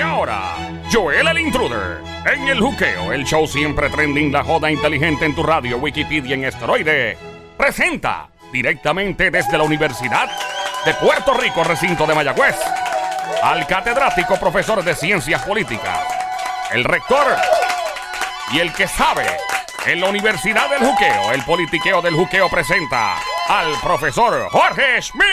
ahora, 0.00 0.56
Joel 0.92 1.28
el 1.28 1.38
Intruder. 1.38 1.98
En 2.26 2.48
el 2.48 2.60
juqueo, 2.60 3.12
el 3.12 3.24
show 3.24 3.46
siempre 3.46 3.88
trending, 3.88 4.32
la 4.32 4.44
joda 4.44 4.70
inteligente 4.70 5.24
en 5.24 5.34
tu 5.34 5.42
radio, 5.42 5.78
Wikipedia 5.78 6.34
en 6.34 6.44
esteroide. 6.44 7.16
Presenta 7.56 8.28
directamente 8.52 9.30
desde 9.30 9.56
la 9.56 9.64
Universidad 9.64 10.28
de 10.84 10.94
Puerto 10.94 11.34
Rico, 11.34 11.64
recinto 11.64 12.06
de 12.06 12.14
Mayagüez, 12.14 12.56
al 13.42 13.66
catedrático 13.66 14.36
profesor 14.38 14.82
de 14.82 14.94
ciencias 14.94 15.42
políticas, 15.42 16.00
el 16.72 16.84
rector 16.84 17.26
y 18.52 18.60
el 18.60 18.72
que 18.72 18.86
sabe 18.86 19.26
en 19.86 20.00
la 20.00 20.08
Universidad 20.08 20.68
del 20.68 20.80
Juqueo, 20.80 21.32
el 21.32 21.42
politiqueo 21.44 22.02
del 22.02 22.14
Juqueo 22.14 22.48
presenta 22.48 23.16
al 23.50 23.72
profesor 23.82 24.48
Jorge 24.48 25.02
Schmidt. 25.02 25.26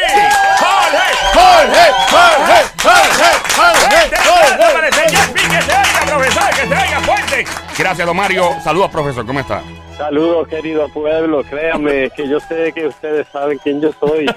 ¡Jorge! 0.57 1.07
Jorge, 1.34 1.86
Jorge, 2.09 2.66
Jorge, 2.81 4.09
Jorge, 4.25 4.89
Que 4.89 5.62
se 5.62 5.71
oiga, 5.71 6.05
profesor, 6.08 6.49
que 6.49 6.67
se 6.67 6.73
oiga 6.73 6.99
fuerte. 7.02 7.45
Gracias, 7.77 8.08
don 8.08 8.17
Mario. 8.17 8.49
Saludos, 8.63 8.89
profesor. 8.89 9.23
¿Cómo 9.23 9.39
está? 9.39 9.61
Saludos, 9.99 10.48
querido 10.48 10.89
pueblo. 10.89 11.44
Créame 11.44 12.09
que 12.09 12.27
yo 12.27 12.39
sé 12.39 12.73
que 12.73 12.88
ustedes 12.88 13.27
saben 13.31 13.59
quién 13.63 13.81
yo 13.81 13.91
soy. 13.99 14.25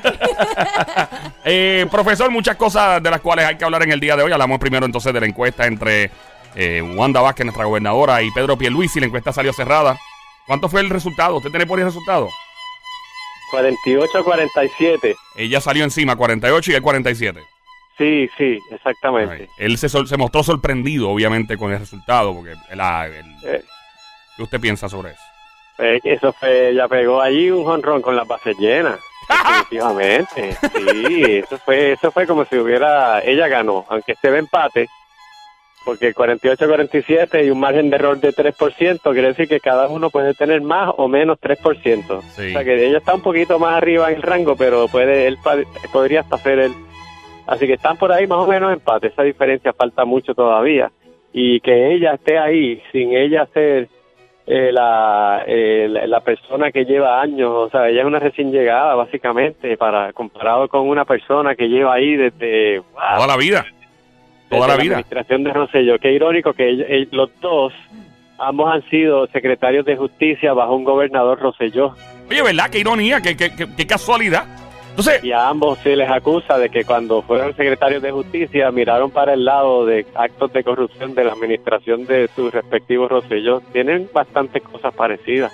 Eh, 1.42 1.86
profesor, 1.90 2.30
muchas 2.30 2.56
cosas 2.56 3.02
de 3.02 3.10
las 3.10 3.20
cuales 3.20 3.46
hay 3.46 3.56
que 3.56 3.64
hablar 3.64 3.82
en 3.82 3.92
el 3.92 3.98
día 3.98 4.14
de 4.14 4.22
hoy. 4.22 4.30
Hablamos 4.30 4.58
primero 4.58 4.84
entonces 4.84 5.12
de 5.12 5.20
la 5.20 5.26
encuesta 5.26 5.66
entre 5.66 6.10
eh, 6.54 6.82
Wanda 6.82 7.22
Vázquez, 7.22 7.46
nuestra 7.46 7.64
gobernadora, 7.64 8.20
y 8.20 8.30
Pedro 8.30 8.58
Pierluisi. 8.58 9.00
La 9.00 9.06
encuesta 9.06 9.32
salió 9.32 9.52
cerrada. 9.54 9.98
¿Cuánto 10.46 10.68
fue 10.68 10.82
el 10.82 10.90
resultado? 10.90 11.36
¿Usted 11.36 11.50
tiene 11.50 11.66
por 11.66 11.78
ahí 11.78 11.82
el 11.82 11.88
resultado? 11.88 12.28
48 13.50 14.18
a 14.18 14.24
47. 14.24 15.14
Ella 15.36 15.60
salió 15.60 15.84
encima, 15.84 16.16
48 16.16 16.70
y 16.70 16.74
él 16.74 16.82
47. 16.82 17.40
Sí, 17.98 18.30
sí, 18.38 18.58
exactamente. 18.70 19.48
Él 19.58 19.76
se, 19.76 19.88
se 19.88 20.16
mostró 20.16 20.42
sorprendido, 20.42 21.10
obviamente, 21.10 21.56
con 21.58 21.70
el 21.72 21.78
resultado, 21.80 22.34
porque 22.34 22.54
la- 22.74 23.06
el- 23.06 23.14
Eh, 23.44 23.62
¿qué 24.36 24.42
usted 24.42 24.60
piensa 24.60 24.88
sobre 24.88 25.10
eso? 25.10 25.20
eh, 25.78 26.00
eso 26.04 26.32
fue, 26.32 26.70
ella 26.70 26.88
pegó 26.88 27.20
allí 27.20 27.50
un 27.50 27.64
jonrón 27.64 28.00
con 28.02 28.16
las 28.16 28.26
bases 28.26 28.56
llenas. 28.58 28.98
Definitivamente. 29.28 30.56
Sí, 30.74 31.24
eso 31.24 31.58
fue, 31.58 31.92
eso 31.92 32.10
fue 32.10 32.26
como 32.26 32.44
si 32.46 32.56
hubiera, 32.56 33.20
ella 33.20 33.48
ganó, 33.48 33.84
aunque 33.88 34.12
esté 34.12 34.30
de 34.30 34.38
empate, 34.38 34.88
porque 35.84 36.14
48-47 36.14 37.46
y 37.46 37.50
un 37.50 37.60
margen 37.60 37.90
de 37.90 37.96
error 37.96 38.18
de 38.20 38.32
3%, 38.32 39.00
quiere 39.02 39.28
decir 39.28 39.48
que 39.48 39.60
cada 39.60 39.88
uno 39.88 40.10
puede 40.10 40.34
tener 40.34 40.60
más 40.60 40.90
o 40.96 41.08
menos 41.08 41.38
3%. 41.40 42.20
Sí. 42.22 42.48
O 42.48 42.52
sea 42.52 42.64
que 42.64 42.86
ella 42.86 42.98
está 42.98 43.14
un 43.14 43.22
poquito 43.22 43.58
más 43.58 43.74
arriba 43.74 44.10
en 44.10 44.16
el 44.16 44.22
rango, 44.22 44.56
pero 44.56 44.88
puede, 44.88 45.26
él 45.26 45.38
podría 45.92 46.20
hasta 46.20 46.38
ser 46.38 46.58
él. 46.58 46.72
Así 47.46 47.66
que 47.66 47.74
están 47.74 47.96
por 47.96 48.12
ahí 48.12 48.26
más 48.26 48.38
o 48.38 48.46
menos 48.46 48.72
empate. 48.72 49.08
Esa 49.08 49.22
diferencia 49.22 49.72
falta 49.72 50.04
mucho 50.04 50.34
todavía. 50.34 50.90
Y 51.32 51.60
que 51.60 51.94
ella 51.94 52.14
esté 52.14 52.38
ahí 52.38 52.82
sin 52.92 53.12
ella 53.16 53.46
ser 53.52 53.88
eh, 54.46 54.72
la, 54.72 55.44
eh, 55.46 55.86
la, 55.88 56.06
la 56.06 56.20
persona 56.20 56.72
que 56.72 56.84
lleva 56.84 57.20
años, 57.20 57.50
o 57.52 57.70
sea, 57.70 57.88
ella 57.88 58.00
es 58.00 58.06
una 58.06 58.18
recién 58.18 58.50
llegada 58.50 58.94
básicamente, 58.96 59.76
para 59.76 60.12
comparado 60.12 60.66
con 60.68 60.88
una 60.88 61.04
persona 61.04 61.54
que 61.54 61.68
lleva 61.68 61.94
ahí 61.94 62.16
desde, 62.16 62.80
wow, 62.80 63.16
Toda 63.16 63.26
la 63.28 63.36
vida. 63.36 63.64
Toda 64.50 64.68
la 64.68 64.76
vida. 64.76 64.94
administración 64.98 65.44
de 65.44 65.52
Rosselló. 65.52 65.98
Qué 65.98 66.12
irónico 66.12 66.52
que 66.52 66.70
ell- 66.70 66.86
ell- 66.88 67.08
los 67.12 67.30
dos, 67.40 67.72
ambos 68.38 68.72
han 68.72 68.82
sido 68.90 69.26
secretarios 69.28 69.84
de 69.86 69.96
justicia 69.96 70.52
bajo 70.52 70.74
un 70.74 70.84
gobernador 70.84 71.38
Rosselló. 71.40 71.94
Oye, 72.28 72.42
¿verdad? 72.42 72.68
Qué 72.70 72.78
ironía, 72.80 73.20
qué, 73.20 73.36
qué- 73.36 73.54
qué- 73.54 73.66
qué 73.76 73.86
casualidad. 73.86 74.44
Entonces, 74.90 75.22
y 75.24 75.30
a 75.32 75.48
ambos 75.48 75.78
se 75.78 75.94
les 75.94 76.10
acusa 76.10 76.58
de 76.58 76.68
que 76.68 76.84
cuando 76.84 77.22
fueron 77.22 77.54
secretarios 77.56 78.02
de 78.02 78.10
justicia 78.10 78.70
miraron 78.72 79.10
para 79.10 79.34
el 79.34 79.44
lado 79.44 79.86
de 79.86 80.04
actos 80.16 80.52
de 80.52 80.64
corrupción 80.64 81.14
de 81.14 81.24
la 81.24 81.32
administración 81.32 82.04
de 82.06 82.28
sus 82.34 82.52
respectivos 82.52 83.08
Rosselló. 83.10 83.60
Tienen 83.72 84.08
bastantes 84.12 84.62
cosas 84.62 84.92
parecidas. 84.94 85.52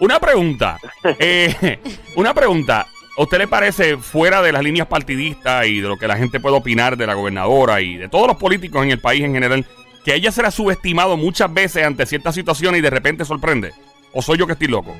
una 0.00 0.18
pregunta. 0.18 0.78
Eh, 1.20 1.78
una 2.16 2.32
pregunta. 2.32 2.86
¿A 3.18 3.22
usted 3.22 3.38
le 3.38 3.48
parece, 3.48 3.96
fuera 3.96 4.42
de 4.42 4.52
las 4.52 4.62
líneas 4.62 4.86
partidistas 4.86 5.66
y 5.66 5.80
de 5.80 5.88
lo 5.88 5.96
que 5.96 6.06
la 6.06 6.16
gente 6.16 6.38
puede 6.38 6.54
opinar 6.54 6.96
de 6.96 7.04
la 7.04 7.14
gobernadora 7.14 7.80
y 7.80 7.96
de 7.96 8.08
todos 8.08 8.28
los 8.28 8.36
políticos 8.36 8.84
en 8.84 8.92
el 8.92 9.00
país 9.00 9.24
en 9.24 9.34
general, 9.34 9.66
que 10.04 10.14
ella 10.14 10.30
será 10.30 10.52
subestimado 10.52 11.16
muchas 11.16 11.52
veces 11.52 11.84
ante 11.84 12.06
ciertas 12.06 12.36
situaciones 12.36 12.78
y 12.78 12.82
de 12.82 12.90
repente 12.90 13.24
sorprende? 13.24 13.72
¿O 14.12 14.22
soy 14.22 14.38
yo 14.38 14.46
que 14.46 14.52
estoy 14.52 14.68
loco? 14.68 14.94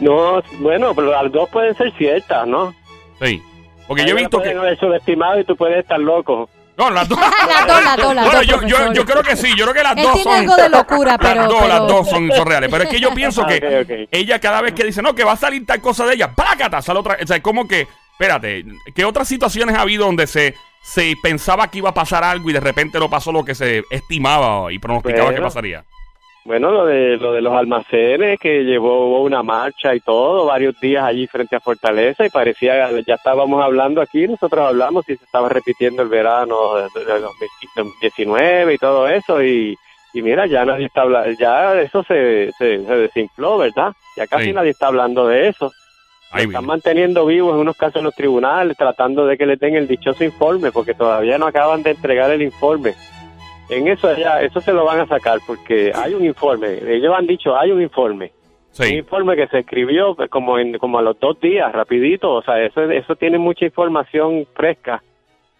No, 0.00 0.42
bueno, 0.58 0.92
pero 0.92 1.12
las 1.12 1.30
dos 1.30 1.48
pueden 1.50 1.76
ser 1.76 1.92
ciertas, 1.96 2.48
¿no? 2.48 2.74
Sí. 3.22 3.40
Porque 3.86 4.04
yo 4.06 4.16
he 4.16 4.20
visto 4.20 4.42
que... 4.42 4.76
subestimado 4.80 5.38
y 5.38 5.44
tú 5.44 5.54
puedes 5.54 5.78
estar 5.78 6.00
loco. 6.00 6.50
No, 6.80 6.90
las 6.94 7.08
dos. 7.08 7.18
Las 7.20 7.66
dos, 7.66 7.84
las 7.84 7.96
dos, 7.98 8.14
las 8.14 8.24
Bueno, 8.24 8.38
dos, 8.40 8.46
yo, 8.46 8.62
yo, 8.66 8.92
yo 8.94 9.04
creo 9.04 9.22
que 9.22 9.36
sí, 9.36 9.48
yo 9.56 9.64
creo 9.64 9.74
que 9.74 9.82
las 9.82 9.96
Él 9.96 10.02
dos 10.02 10.14
tiene 10.14 10.30
son. 10.30 10.40
algo 10.40 10.56
de 10.56 10.68
locura, 10.70 11.18
pero- 11.18 11.34
Las 11.42 11.48
dos, 11.48 11.56
pero- 11.60 11.68
las 11.68 11.86
dos 11.86 12.08
son, 12.08 12.30
son 12.34 12.46
reales. 12.46 12.70
Pero 12.70 12.84
es 12.84 12.90
que 12.90 13.00
yo 13.00 13.10
pienso 13.14 13.44
que 13.46 14.08
ella 14.10 14.38
cada 14.40 14.62
vez 14.62 14.72
que 14.72 14.84
dice, 14.84 15.02
no, 15.02 15.14
que 15.14 15.24
va 15.24 15.32
a 15.32 15.36
salir 15.36 15.66
tal 15.66 15.80
cosa 15.80 16.06
de 16.06 16.14
ella, 16.14 16.32
¡plácata! 16.34 16.80
Sale 16.80 17.00
otra. 17.00 17.18
O 17.22 17.26
sea, 17.26 17.36
es 17.36 17.42
como 17.42 17.68
que, 17.68 17.86
espérate, 18.12 18.64
¿qué 18.94 19.04
otras 19.04 19.28
situaciones 19.28 19.76
ha 19.76 19.82
habido 19.82 20.06
donde 20.06 20.26
se, 20.26 20.54
se 20.82 21.14
pensaba 21.22 21.68
que 21.70 21.78
iba 21.78 21.90
a 21.90 21.94
pasar 21.94 22.24
algo 22.24 22.48
y 22.48 22.52
de 22.54 22.60
repente 22.60 22.98
no 22.98 23.10
pasó 23.10 23.30
lo 23.32 23.44
que 23.44 23.54
se 23.54 23.82
estimaba 23.90 24.72
y 24.72 24.78
pronosticaba 24.78 25.34
que 25.34 25.42
pasaría? 25.42 25.84
Bueno, 26.44 26.70
lo 26.70 26.86
de 26.86 27.18
lo 27.18 27.32
de 27.32 27.42
los 27.42 27.52
almacenes 27.52 28.38
que 28.40 28.62
llevó 28.64 29.20
una 29.22 29.42
marcha 29.42 29.94
y 29.94 30.00
todo, 30.00 30.46
varios 30.46 30.78
días 30.80 31.04
allí 31.04 31.26
frente 31.26 31.54
a 31.56 31.60
Fortaleza 31.60 32.24
y 32.24 32.30
parecía 32.30 32.90
ya 33.06 33.14
estábamos 33.14 33.62
hablando 33.62 34.00
aquí, 34.00 34.26
nosotros 34.26 34.66
hablamos 34.66 35.06
y 35.10 35.16
se 35.16 35.24
estaba 35.24 35.50
repitiendo 35.50 36.02
el 36.02 36.08
verano 36.08 36.76
de, 36.76 36.82
de- 37.04 37.12
de 37.14 37.20
2019 37.76 38.74
y 38.74 38.78
todo 38.78 39.06
eso 39.06 39.42
y, 39.42 39.76
y 40.14 40.22
mira, 40.22 40.46
ya 40.46 40.64
nadie 40.64 40.86
está 40.86 41.02
hablando, 41.02 41.30
ya 41.38 41.78
eso 41.80 42.02
se, 42.04 42.50
se, 42.56 42.84
se 42.86 42.96
desinfló, 42.96 43.58
¿verdad? 43.58 43.92
Ya 44.16 44.26
casi 44.26 44.46
Sí. 44.46 44.52
nadie 44.54 44.70
está 44.70 44.86
hablando 44.86 45.26
de 45.28 45.48
eso. 45.48 45.70
Ay, 46.32 46.44
están 46.44 46.64
manteniendo 46.64 47.26
vivos 47.26 47.54
en 47.54 47.60
unos 47.60 47.76
casos 47.76 47.96
en 47.96 48.04
los 48.04 48.14
tribunales, 48.14 48.76
tratando 48.76 49.26
de 49.26 49.36
que 49.36 49.46
le 49.46 49.56
den 49.56 49.74
el 49.74 49.88
dichoso 49.88 50.22
informe, 50.24 50.70
porque 50.72 50.94
todavía 50.94 51.36
no 51.38 51.46
acaban 51.46 51.82
de 51.82 51.90
entregar 51.90 52.30
el 52.30 52.40
informe. 52.42 52.94
En 53.70 53.86
eso 53.86 54.12
ya, 54.16 54.42
eso 54.42 54.60
se 54.60 54.72
lo 54.72 54.84
van 54.84 55.00
a 55.00 55.06
sacar, 55.06 55.38
porque 55.46 55.92
hay 55.94 56.14
un 56.14 56.24
informe. 56.24 56.78
Ellos 56.86 57.14
han 57.16 57.26
dicho, 57.26 57.56
hay 57.56 57.70
un 57.70 57.80
informe. 57.80 58.32
Un 58.78 58.94
informe 58.94 59.36
que 59.36 59.46
se 59.48 59.60
escribió 59.60 60.14
pues, 60.14 60.28
como 60.28 60.58
en, 60.58 60.78
como 60.78 60.98
a 60.98 61.02
los 61.02 61.18
dos 61.20 61.38
días, 61.40 61.70
rapidito. 61.72 62.32
O 62.32 62.42
sea, 62.42 62.60
eso, 62.62 62.82
eso 62.82 63.14
tiene 63.16 63.38
mucha 63.38 63.64
información 63.64 64.46
fresca, 64.54 65.02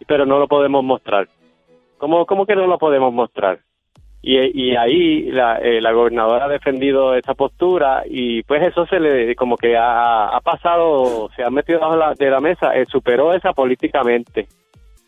pero 0.06 0.26
no 0.26 0.38
lo 0.38 0.48
podemos 0.48 0.82
mostrar. 0.82 1.28
¿Cómo, 1.98 2.26
cómo 2.26 2.46
que 2.46 2.56
no 2.56 2.66
lo 2.66 2.78
podemos 2.78 3.12
mostrar? 3.12 3.60
Y, 4.22 4.36
y 4.38 4.76
ahí 4.76 5.30
la, 5.30 5.58
eh, 5.58 5.80
la 5.80 5.92
gobernadora 5.92 6.44
ha 6.44 6.48
defendido 6.48 7.14
esa 7.14 7.34
postura 7.34 8.02
y 8.06 8.42
pues 8.42 8.62
eso 8.62 8.86
se 8.86 9.00
le 9.00 9.34
como 9.34 9.56
que 9.56 9.76
ha, 9.76 10.28
ha 10.28 10.40
pasado, 10.40 11.30
se 11.34 11.42
ha 11.42 11.48
metido 11.48 11.80
bajo 11.80 11.96
la, 11.96 12.14
de 12.14 12.28
la 12.30 12.40
mesa, 12.40 12.76
eh, 12.76 12.84
superó 12.86 13.32
esa 13.32 13.52
políticamente. 13.52 14.46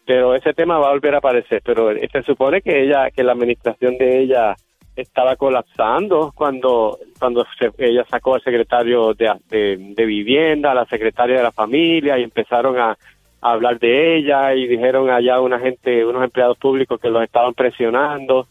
Pero 0.07 0.35
ese 0.35 0.53
tema 0.53 0.79
va 0.79 0.89
a 0.89 0.93
volver 0.93 1.15
a 1.15 1.19
aparecer. 1.19 1.63
Pero 1.65 1.91
eh, 1.91 2.09
se 2.11 2.23
supone 2.23 2.61
que 2.63 2.83
ella, 2.85 3.11
que 3.11 3.23
la 3.23 3.33
administración 3.33 3.97
de 3.99 4.21
ella 4.23 4.55
estaba 4.97 5.37
colapsando 5.37 6.33
cuando 6.35 6.99
cuando 7.19 7.47
se- 7.59 7.71
ella 7.79 8.05
sacó 8.11 8.35
al 8.35 8.43
secretario 8.43 9.15
de, 9.15 9.33
de, 9.49 9.77
de 9.95 10.05
vivienda, 10.05 10.73
a 10.73 10.75
la 10.75 10.85
secretaria 10.87 11.37
de 11.37 11.43
la 11.43 11.53
familia 11.53 12.19
y 12.19 12.25
empezaron 12.25 12.79
a, 12.79 12.91
a 12.91 13.53
hablar 13.53 13.79
de 13.79 14.17
ella 14.19 14.55
y 14.55 14.67
dijeron 14.67 15.09
allá 15.09 15.41
una 15.41 15.59
gente, 15.61 16.05
unos 16.05 16.23
empleados 16.25 16.59
públicos 16.59 17.01
que 17.01 17.09
los 17.09 17.23
estaban 17.23 17.55
presionando. 17.55 18.47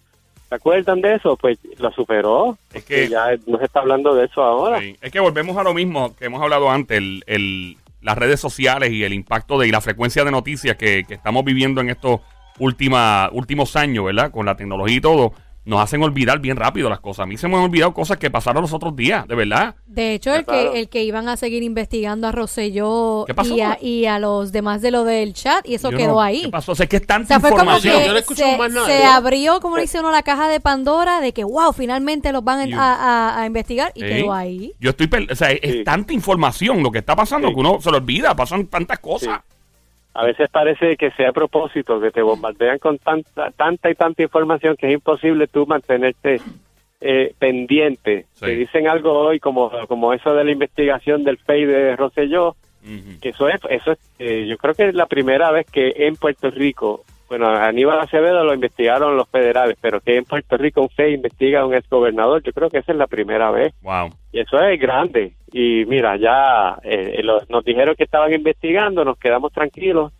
¿Se 0.50 0.56
acuerdan 0.56 1.00
de 1.00 1.14
eso? 1.16 1.38
Pues 1.38 1.60
la 1.78 1.92
superó. 1.92 2.58
Es 2.74 2.84
que- 2.86 3.08
ya 3.08 3.28
no 3.46 3.58
se 3.60 3.66
está 3.66 3.82
hablando 3.82 4.16
de 4.16 4.26
eso 4.26 4.42
ahora. 4.44 4.80
Sí. 4.80 4.96
Es 5.02 5.12
que 5.12 5.20
volvemos 5.20 5.56
a 5.58 5.64
lo 5.64 5.74
mismo 5.74 6.16
que 6.18 6.26
hemos 6.26 6.42
hablado 6.42 6.70
antes, 6.72 6.98
el, 6.98 7.24
el- 7.28 7.78
las 8.02 8.18
redes 8.18 8.40
sociales 8.40 8.92
y 8.92 9.04
el 9.04 9.14
impacto 9.14 9.60
de 9.60 9.68
y 9.68 9.72
la 9.72 9.82
frecuencia 9.82 10.24
de 10.24 10.32
noticias 10.32 10.76
que, 10.76 11.04
que 11.08 11.14
estamos 11.14 11.44
viviendo 11.46 11.82
en 11.82 11.90
estos 11.90 12.22
última, 12.60 13.30
últimos 13.32 13.76
años, 13.76 14.06
¿verdad? 14.06 14.32
Con 14.32 14.46
la 14.46 14.56
tecnología 14.56 14.98
y 14.98 15.02
todo, 15.02 15.34
nos 15.64 15.80
hacen 15.80 16.02
olvidar 16.02 16.40
bien 16.40 16.58
rápido 16.58 16.90
las 16.90 17.00
cosas. 17.00 17.24
A 17.24 17.26
mí 17.28 17.38
se 17.38 17.48
me 17.48 17.56
han 17.56 17.62
olvidado 17.62 17.94
cosas 17.94 18.18
que 18.18 18.32
pasaron 18.32 18.64
los 18.64 18.74
otros 18.74 18.96
días, 18.96 19.28
de 19.28 19.36
verdad. 19.36 19.76
De 19.86 20.14
hecho, 20.16 20.34
el 20.34 20.44
que, 20.46 20.80
el 20.80 20.90
que 20.90 21.04
iban 21.04 21.30
a 21.30 21.38
seguir 21.38 21.62
investigando 21.62 22.28
a 22.28 22.32
Rosselló 22.32 23.26
y 23.46 23.62
a, 23.62 23.78
y 23.80 24.06
a 24.08 24.18
los 24.18 24.52
demás 24.52 24.82
de 24.82 24.90
lo 24.92 25.04
del 25.04 25.34
chat, 25.34 25.68
y 25.68 25.76
eso 25.76 25.92
Yo 25.92 25.98
quedó 25.98 26.14
no- 26.14 26.22
ahí. 26.22 26.42
¿Qué 26.44 26.50
pasó? 26.50 26.72
O 26.72 26.76
sea, 26.76 26.86
es 26.86 26.90
que 26.90 26.96
es 26.98 27.04
O 27.04 27.06
tanta 27.06 27.28
sea, 27.28 27.40
fue 27.40 27.50
como 27.52 27.62
información. 27.62 28.00
que 28.00 28.06
Yo 28.08 28.12
no 28.14 28.18
escucho 28.18 28.44
se, 28.44 28.58
más 28.58 28.72
nada. 28.72 28.88
se 28.88 29.00
Yo- 29.04 29.12
abrió, 29.12 29.60
como 29.60 29.78
dice 29.78 30.00
uno, 30.00 30.12
la 30.12 30.24
caja 30.24 30.48
de 30.48 30.60
Pandora 30.60 31.22
de 31.22 31.32
que, 31.34 31.44
wow, 31.44 31.74
finalmente 31.74 32.32
los 32.32 32.44
van 32.44 32.74
a, 32.74 32.94
a- 32.94 33.42
a 33.42 33.46
investigar 33.46 33.92
y 33.94 34.02
Sí. 34.02 34.08
quedó 34.08 34.34
ahí. 34.34 34.74
Yo 34.80 34.90
estoy, 34.90 35.08
per- 35.08 35.32
o 35.32 35.36
sea, 35.36 35.52
es 35.52 35.60
Sí. 35.72 35.84
tanta 35.84 36.12
información 36.14 36.82
lo 36.82 36.92
que 36.92 37.00
está 37.00 37.16
pasando 37.16 37.50
Sí. 37.50 37.54
que 37.54 37.60
uno 37.60 37.80
se 37.82 37.92
lo 37.92 37.98
olvida, 37.98 38.36
pasan 38.36 38.66
tantas 38.68 38.98
cosas. 39.00 39.42
A 40.14 40.26
veces 40.26 40.50
parece 40.50 40.98
que 40.98 41.12
sea 41.12 41.30
a 41.30 41.34
propósito, 41.34 42.00
que 42.02 42.12
te 42.12 42.22
bombardean 42.22 42.80
con 42.80 42.98
tanta, 42.98 43.52
tanta 43.52 43.90
y 43.90 43.96
tanta 43.96 44.22
información 44.22 44.76
que 44.76 44.88
es 44.88 44.94
imposible 44.94 45.48
tú 45.48 45.66
mantenerte 45.66 46.42
eh, 47.00 47.34
pendiente. 47.40 48.26
Sí. 48.34 48.46
Te 48.46 48.56
dicen 48.56 48.88
algo 48.88 49.14
hoy 49.14 49.40
como, 49.40 49.72
como 49.88 50.14
eso 50.14 50.34
de 50.34 50.44
la 50.44 50.52
investigación 50.52 51.24
del 51.24 51.38
FEI 51.38 51.66
de 51.66 51.96
Rosselló, 51.96 52.56
que 53.22 53.30
eso 53.30 53.48
es, 53.48 53.62
eso 53.70 53.92
es 53.92 54.00
eh, 54.18 54.48
yo 54.48 54.58
creo 54.58 54.74
que 54.74 54.88
es 54.90 54.96
la 54.96 55.06
primera 55.06 55.52
vez 55.52 55.68
que 55.68 55.94
en 55.96 56.16
Puerto 56.16 56.50
Rico 56.50 57.04
Bueno, 57.32 57.48
a 57.48 57.66
Aníbal 57.68 57.98
Acevedo 58.02 58.44
lo 58.44 58.54
investigaron 58.54 59.16
los 59.16 59.26
federales, 59.30 59.78
pero 59.80 60.02
que 60.02 60.18
en 60.18 60.26
Puerto 60.26 60.58
Rico 60.58 60.82
un 60.82 60.90
FEI 60.90 61.14
investiga 61.14 61.62
a 61.62 61.66
un 61.66 61.74
exgobernador, 61.74 62.44
yo 62.44 62.52
creo 62.52 62.70
que 62.70 62.80
esa 62.80 62.92
es 62.92 62.98
la 62.98 63.08
primera 63.08 63.50
vez. 63.52 63.74
Wow. 63.82 64.10
Y 64.34 64.42
eso 64.42 64.60
es 64.60 64.78
grande. 64.78 65.32
Y 65.54 65.86
mira, 65.86 66.18
ya 66.18 66.78
eh, 66.84 67.16
eh, 67.20 67.24
los- 67.24 67.50
nos 67.50 67.64
dijeron 67.64 67.96
que 67.96 68.04
estaban 68.04 68.34
investigando, 68.34 69.06
nos 69.06 69.18
quedamos 69.18 69.54
tranquilos. 69.54 70.12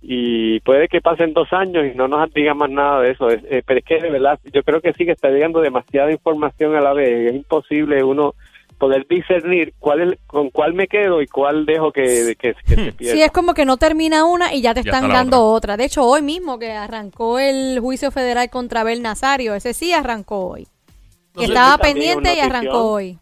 Y 0.00 0.58
puede 0.62 0.88
que 0.88 1.00
pasen 1.00 1.32
dos 1.32 1.52
años 1.52 1.86
y 1.86 1.96
no 1.96 2.08
nos 2.08 2.34
digan 2.34 2.56
más 2.58 2.70
nada 2.70 3.02
de 3.02 3.12
eso. 3.12 3.28
Es- 3.28 3.44
eh, 3.48 3.62
pero 3.64 3.78
es 3.78 3.84
que 3.84 4.00
de 4.00 4.10
verdad, 4.10 4.40
yo 4.52 4.64
creo 4.64 4.80
que 4.80 4.92
sí 4.94 5.04
que 5.04 5.12
está 5.12 5.28
llegando 5.30 5.60
demasiada 5.60 6.10
información 6.10 6.74
a 6.74 6.80
la 6.80 6.92
vez. 6.92 7.08
Es 7.30 7.36
imposible 7.36 8.02
uno 8.02 8.34
poder 8.82 9.06
discernir 9.08 9.74
cuál 9.78 10.00
es, 10.00 10.18
con 10.26 10.50
cuál 10.50 10.74
me 10.74 10.88
quedo 10.88 11.22
y 11.22 11.28
cuál 11.28 11.64
dejo 11.66 11.92
que, 11.92 12.34
que, 12.36 12.52
que 12.66 12.74
se 12.74 12.92
pierda. 12.92 13.14
Sí, 13.14 13.22
es 13.22 13.30
como 13.30 13.54
que 13.54 13.64
no 13.64 13.76
termina 13.76 14.24
una 14.24 14.52
y 14.52 14.60
ya 14.60 14.74
te 14.74 14.82
Ya 14.82 14.90
están 14.90 15.08
dando 15.08 15.44
otra. 15.44 15.76
De 15.76 15.84
hecho, 15.84 16.04
hoy 16.04 16.20
mismo 16.20 16.58
que 16.58 16.72
arrancó 16.72 17.38
el 17.38 17.78
juicio 17.78 18.10
federal 18.10 18.50
contra 18.50 18.80
Abel 18.80 19.00
Nazario, 19.00 19.54
ese 19.54 19.72
sí 19.72 19.92
arrancó 19.92 20.48
hoy. 20.48 20.66
No 21.36 21.42
estaba 21.44 21.78
pendiente 21.78 22.34
y 22.34 22.40
arrancó 22.40 22.90
hoy. 22.90 23.18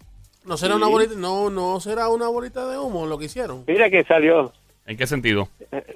No 0.47 0.57
será 0.57 0.77
una 0.77 0.87
bolita, 0.87 1.13
no, 1.15 1.51
no 1.51 1.79
será 1.79 2.09
una 2.09 2.29
bolita 2.29 2.67
de 2.67 2.79
humo 2.79 3.05
lo 3.05 3.19
que 3.19 3.27
hicieron. 3.27 3.65
Mira 3.67 3.91
que 3.91 4.03
salió. 4.05 4.55
¿En 4.87 4.97
qué 4.97 5.07
sentido? 5.07 5.51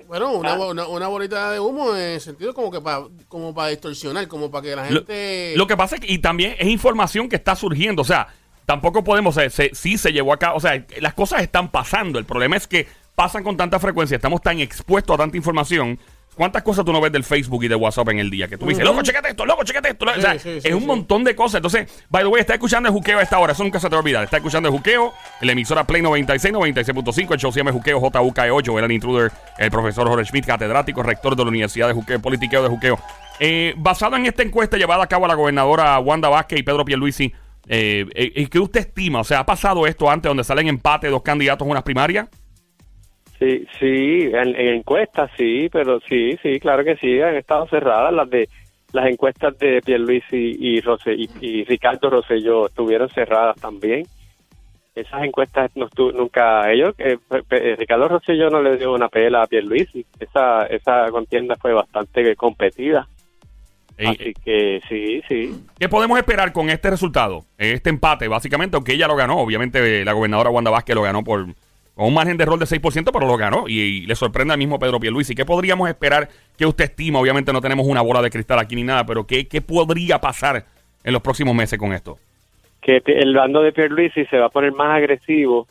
Bueno, 0.09 0.31
una, 0.35 0.53
Ah. 0.53 0.67
una, 0.69 0.87
una 0.87 1.09
bolita 1.09 1.51
de 1.53 1.59
humo 1.59 1.97
en 1.97 2.03
el 2.03 2.21
sentido 2.21 2.53
como 2.53 2.71
que 2.71 2.83
para 2.83 3.05
como 3.29 3.55
para 3.55 3.69
distorsionar, 3.71 4.29
como 4.29 4.51
para 4.51 4.63
que 4.63 4.77
la 4.77 4.91
Lo, 4.91 4.99
gente 4.99 5.55
lo 5.57 5.67
que 5.67 5.77
pasa 5.79 5.95
es 5.97 6.03
que, 6.03 6.13
y 6.13 6.19
también 6.19 6.55
es 6.59 6.69
información 6.69 7.31
que 7.31 7.37
está 7.37 7.57
surgiendo, 7.57 8.03
o 8.03 8.05
sea, 8.05 8.29
tampoco 8.67 9.05
podemos, 9.05 9.37
eh, 9.37 9.51
se, 9.51 9.71
sí 9.75 9.99
se 9.99 10.13
llevó 10.13 10.33
acá, 10.33 10.55
o 10.55 10.61
sea, 10.61 10.85
las 11.01 11.15
cosas 11.15 11.43
están 11.43 11.71
pasando, 11.71 12.19
el 12.19 12.25
problema 12.25 12.57
es 12.57 12.67
que 12.67 12.87
pasan 13.15 13.45
con 13.45 13.57
tanta 13.57 13.79
frecuencia, 13.79 14.17
estamos 14.17 14.43
tan 14.43 14.61
expuestos 14.61 15.15
a 15.15 15.19
tanta 15.19 15.37
información. 15.37 15.99
¿Cuántas 16.35 16.65
cosas 16.65 16.85
tú 16.85 16.93
no 16.93 17.01
ves 17.01 17.13
del 17.13 17.23
Facebook 17.23 17.63
y 17.63 17.69
de 17.69 17.77
WhatsApp 17.77 18.09
en 18.09 18.19
el 18.19 18.29
día? 18.29 18.49
Que 18.49 18.59
tú 18.59 18.67
dices, 18.67 18.85
loco, 18.85 19.03
chequete 19.03 19.29
esto, 19.29 19.47
loco, 19.47 19.63
chequete 19.63 19.91
esto. 19.91 20.05
o 20.05 20.21
sea, 20.21 20.33
Sí, 20.33 20.39
sí, 20.41 20.61
sí, 20.63 20.69
es 20.69 20.75
un 20.75 20.85
montón 20.85 21.23
de 21.23 21.37
cosas. 21.37 21.59
Entonces, 21.59 21.89
by 22.09 22.25
the 22.25 22.29
way, 22.29 22.41
está 22.41 22.55
escuchando 22.55 22.89
el 22.89 22.93
juqueo 22.93 23.21
a 23.21 23.23
esta 23.23 23.39
hora. 23.39 23.53
Eso 23.53 23.63
nunca 23.63 23.79
se 23.79 23.89
te 23.89 23.95
va 23.95 23.99
a 23.99 24.01
olvidar. 24.01 24.25
Está 24.25 24.39
escuchando 24.39 24.69
el 24.69 24.75
juqueo, 24.75 25.13
la 25.41 25.53
emisora 25.53 25.85
Play 25.85 26.03
96, 26.03 26.53
96.5. 26.53 27.35
El 27.35 27.39
show 27.39 27.53
se 27.53 27.61
llama 27.61 27.71
Juqueo 27.71 28.01
JUKE8. 28.01 28.77
Era 28.77 28.87
el 28.87 28.93
intruder, 28.93 29.31
el 29.59 29.71
profesor 29.71 30.09
Jorge 30.09 30.25
Schmidt, 30.25 30.47
catedrático, 30.47 31.05
rector 31.05 31.37
de 31.37 31.45
la 31.45 31.51
Universidad 31.51 31.87
de 31.87 31.95
Juqueo, 31.95 32.21
politiqueo 32.21 32.65
de 32.65 32.69
Juqueo. 32.69 32.99
Eh, 33.39 33.75
basado 33.77 34.17
en 34.17 34.27
esta 34.27 34.43
encuesta 34.43 34.77
llevada 34.77 35.05
a 35.05 35.07
cabo 35.07 35.27
a 35.27 35.29
la 35.29 35.35
gobernadora 35.35 35.99
Wanda 36.01 36.29
Vázquez 36.29 36.59
y 36.59 36.63
Pedro 36.65 36.85
Pierluisi, 36.85 37.33
eh, 37.69 38.07
eh, 38.15 38.33
eh, 38.35 38.47
¿qué 38.49 38.59
usted 38.59 38.81
estima? 38.81 39.21
O 39.21 39.25
sea, 39.25 39.41
¿ha 39.41 39.47
pasado 39.47 39.87
esto 39.87 40.11
antes 40.11 40.29
donde 40.29 40.45
salen 40.45 40.69
empate 40.69 41.09
dos 41.09 41.23
candidatos 41.23 41.67
en 41.67 41.71
unas 41.71 41.83
primarias? 41.83 42.29
Sí, 43.39 43.67
sí, 43.79 44.31
en, 44.33 44.55
en 44.57 44.75
encuestas 44.77 45.31
sí, 45.37 45.69
pero 45.71 46.01
sí, 46.09 46.39
sí, 46.43 46.61
claro 46.61 46.85
que 46.85 46.97
sí, 46.97 47.21
han 47.21 47.35
estado 47.37 47.67
cerradas 47.67 48.13
las 48.13 48.31
de 48.31 48.49
las 48.93 49.07
encuestas 49.07 49.59
de 49.59 49.81
Pierluisi 49.85 50.57
y, 50.57 50.79
y, 50.79 51.29
y 51.41 51.65
Ricardo 51.65 52.11
Rosselló 52.11 52.67
estuvieron 52.69 53.09
cerradas 53.11 53.57
también. 53.61 54.07
Esas 54.95 55.25
encuestas 55.25 55.73
no 55.75 55.89
nunca 56.13 56.71
ellos 56.71 56.95
eh, 56.99 57.19
pe- 57.49 57.75
Ricardo 57.75 58.07
Rosselló 58.07 58.49
no 58.51 58.63
le 58.63 58.77
dio 58.77 58.95
una 58.95 59.09
pela 59.09 59.43
a 59.43 59.47
Pierluisi. 59.49 60.07
Esa 60.21 60.67
esa 60.67 61.11
contienda 61.11 61.57
fue 61.57 61.73
bastante 61.73 62.37
competida. 62.37 63.09
Así 63.99 64.35
que 64.45 64.81
sí, 64.89 65.23
sí. 65.29 65.65
¿Qué 65.79 65.89
podemos 65.89 66.19
esperar 66.19 66.53
con 66.53 66.69
este 66.69 66.91
resultado? 66.91 67.45
Este 67.59 67.91
empate, 67.91 68.29
básicamente, 68.29 68.77
aunque 68.77 68.93
ella 68.95 69.07
lo 69.07 69.17
ganó. 69.17 69.39
Obviamente, 69.39 70.05
la 70.05 70.13
gobernadora 70.13 70.51
Wanda 70.51 70.71
Vázquez 70.71 70.97
lo 70.97 71.03
ganó 71.03 71.23
por 71.23 71.47
con 71.95 72.07
un 72.07 72.15
margen 72.15 72.37
de 72.37 72.43
error 72.43 72.59
de 72.59 72.67
6%, 72.67 73.11
pero 73.13 73.27
lo 73.27 73.37
ganó. 73.37 73.69
Y, 73.69 73.81
y 73.81 74.07
le 74.07 74.15
sorprende 74.17 74.53
al 74.53 74.59
mismo 74.59 74.79
Pedro 74.79 74.99
Pierluisi. 74.99 75.35
¿Qué 75.35 75.45
podríamos 75.45 75.89
esperar? 75.89 76.29
¿Qué 76.59 76.67
usted 76.67 76.85
estima? 76.85 77.21
Obviamente 77.21 77.53
no 77.53 77.61
tenemos 77.61 77.87
una 77.87 78.03
bola 78.03 78.21
de 78.21 78.31
cristal 78.31 78.59
aquí 78.59 78.75
ni 78.75 78.83
nada, 78.83 79.07
pero 79.07 79.27
¿qué, 79.27 79.47
qué 79.47 79.61
podría 79.61 80.21
pasar 80.21 80.65
en 81.05 81.13
los 81.13 81.23
próximos 81.23 81.55
meses 81.55 81.79
con 81.79 81.93
esto? 81.93 82.19
Que 82.83 83.01
el 83.07 83.35
bando 83.35 83.63
de 83.63 83.73
Pierluisi 83.73 84.27
se 84.27 84.39
va 84.39 84.47
a 84.47 84.51
poner 84.51 84.73
más 84.73 84.97
agresivo 84.97 85.67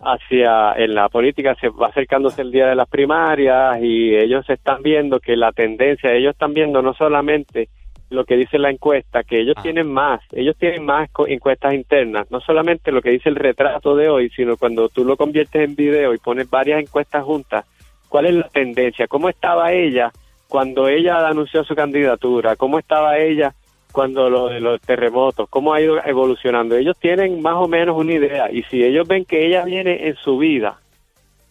Hacia 0.00 0.72
en 0.76 0.94
la 0.94 1.08
política 1.08 1.54
se 1.60 1.68
va 1.68 1.88
acercándose 1.88 2.42
el 2.42 2.50
día 2.50 2.66
de 2.66 2.74
las 2.74 2.88
primarias 2.88 3.78
y 3.82 4.14
ellos 4.14 4.48
están 4.48 4.82
viendo 4.82 5.20
que 5.20 5.36
la 5.36 5.52
tendencia 5.52 6.12
ellos 6.12 6.32
están 6.32 6.54
viendo 6.54 6.80
no 6.80 6.94
solamente 6.94 7.68
lo 8.10 8.24
que 8.24 8.36
dice 8.36 8.58
la 8.58 8.70
encuesta 8.70 9.22
que 9.22 9.40
ellos 9.40 9.54
Ah. 9.58 9.62
tienen 9.62 9.92
más 9.92 10.20
ellos 10.32 10.56
tienen 10.58 10.84
más 10.84 11.10
encuestas 11.26 11.74
internas 11.74 12.30
no 12.30 12.40
solamente 12.40 12.90
lo 12.90 13.02
que 13.02 13.10
dice 13.10 13.28
el 13.28 13.36
retrato 13.36 13.94
de 13.96 14.08
hoy 14.08 14.30
sino 14.30 14.56
cuando 14.56 14.88
tú 14.88 15.04
lo 15.04 15.16
conviertes 15.16 15.62
en 15.62 15.76
video 15.76 16.14
y 16.14 16.18
pones 16.18 16.48
varias 16.48 16.80
encuestas 16.80 17.22
juntas 17.24 17.66
cuál 18.08 18.26
es 18.26 18.34
la 18.34 18.48
tendencia 18.48 19.06
cómo 19.08 19.28
estaba 19.28 19.72
ella 19.72 20.10
cuando 20.48 20.88
ella 20.88 21.26
anunció 21.26 21.64
su 21.64 21.74
candidatura 21.74 22.56
cómo 22.56 22.78
estaba 22.78 23.18
ella 23.18 23.52
cuando 23.94 24.28
lo 24.28 24.48
de 24.48 24.58
los 24.58 24.80
terremotos, 24.80 25.48
cómo 25.48 25.72
ha 25.72 25.80
ido 25.80 26.04
evolucionando. 26.04 26.76
Ellos 26.76 26.98
tienen 26.98 27.40
más 27.40 27.54
o 27.54 27.68
menos 27.68 27.96
una 27.96 28.12
idea 28.12 28.50
y 28.50 28.64
si 28.64 28.82
ellos 28.82 29.06
ven 29.06 29.24
que 29.24 29.46
ella 29.46 29.64
viene 29.64 30.08
en 30.08 30.16
su 30.16 30.36
vida, 30.36 30.80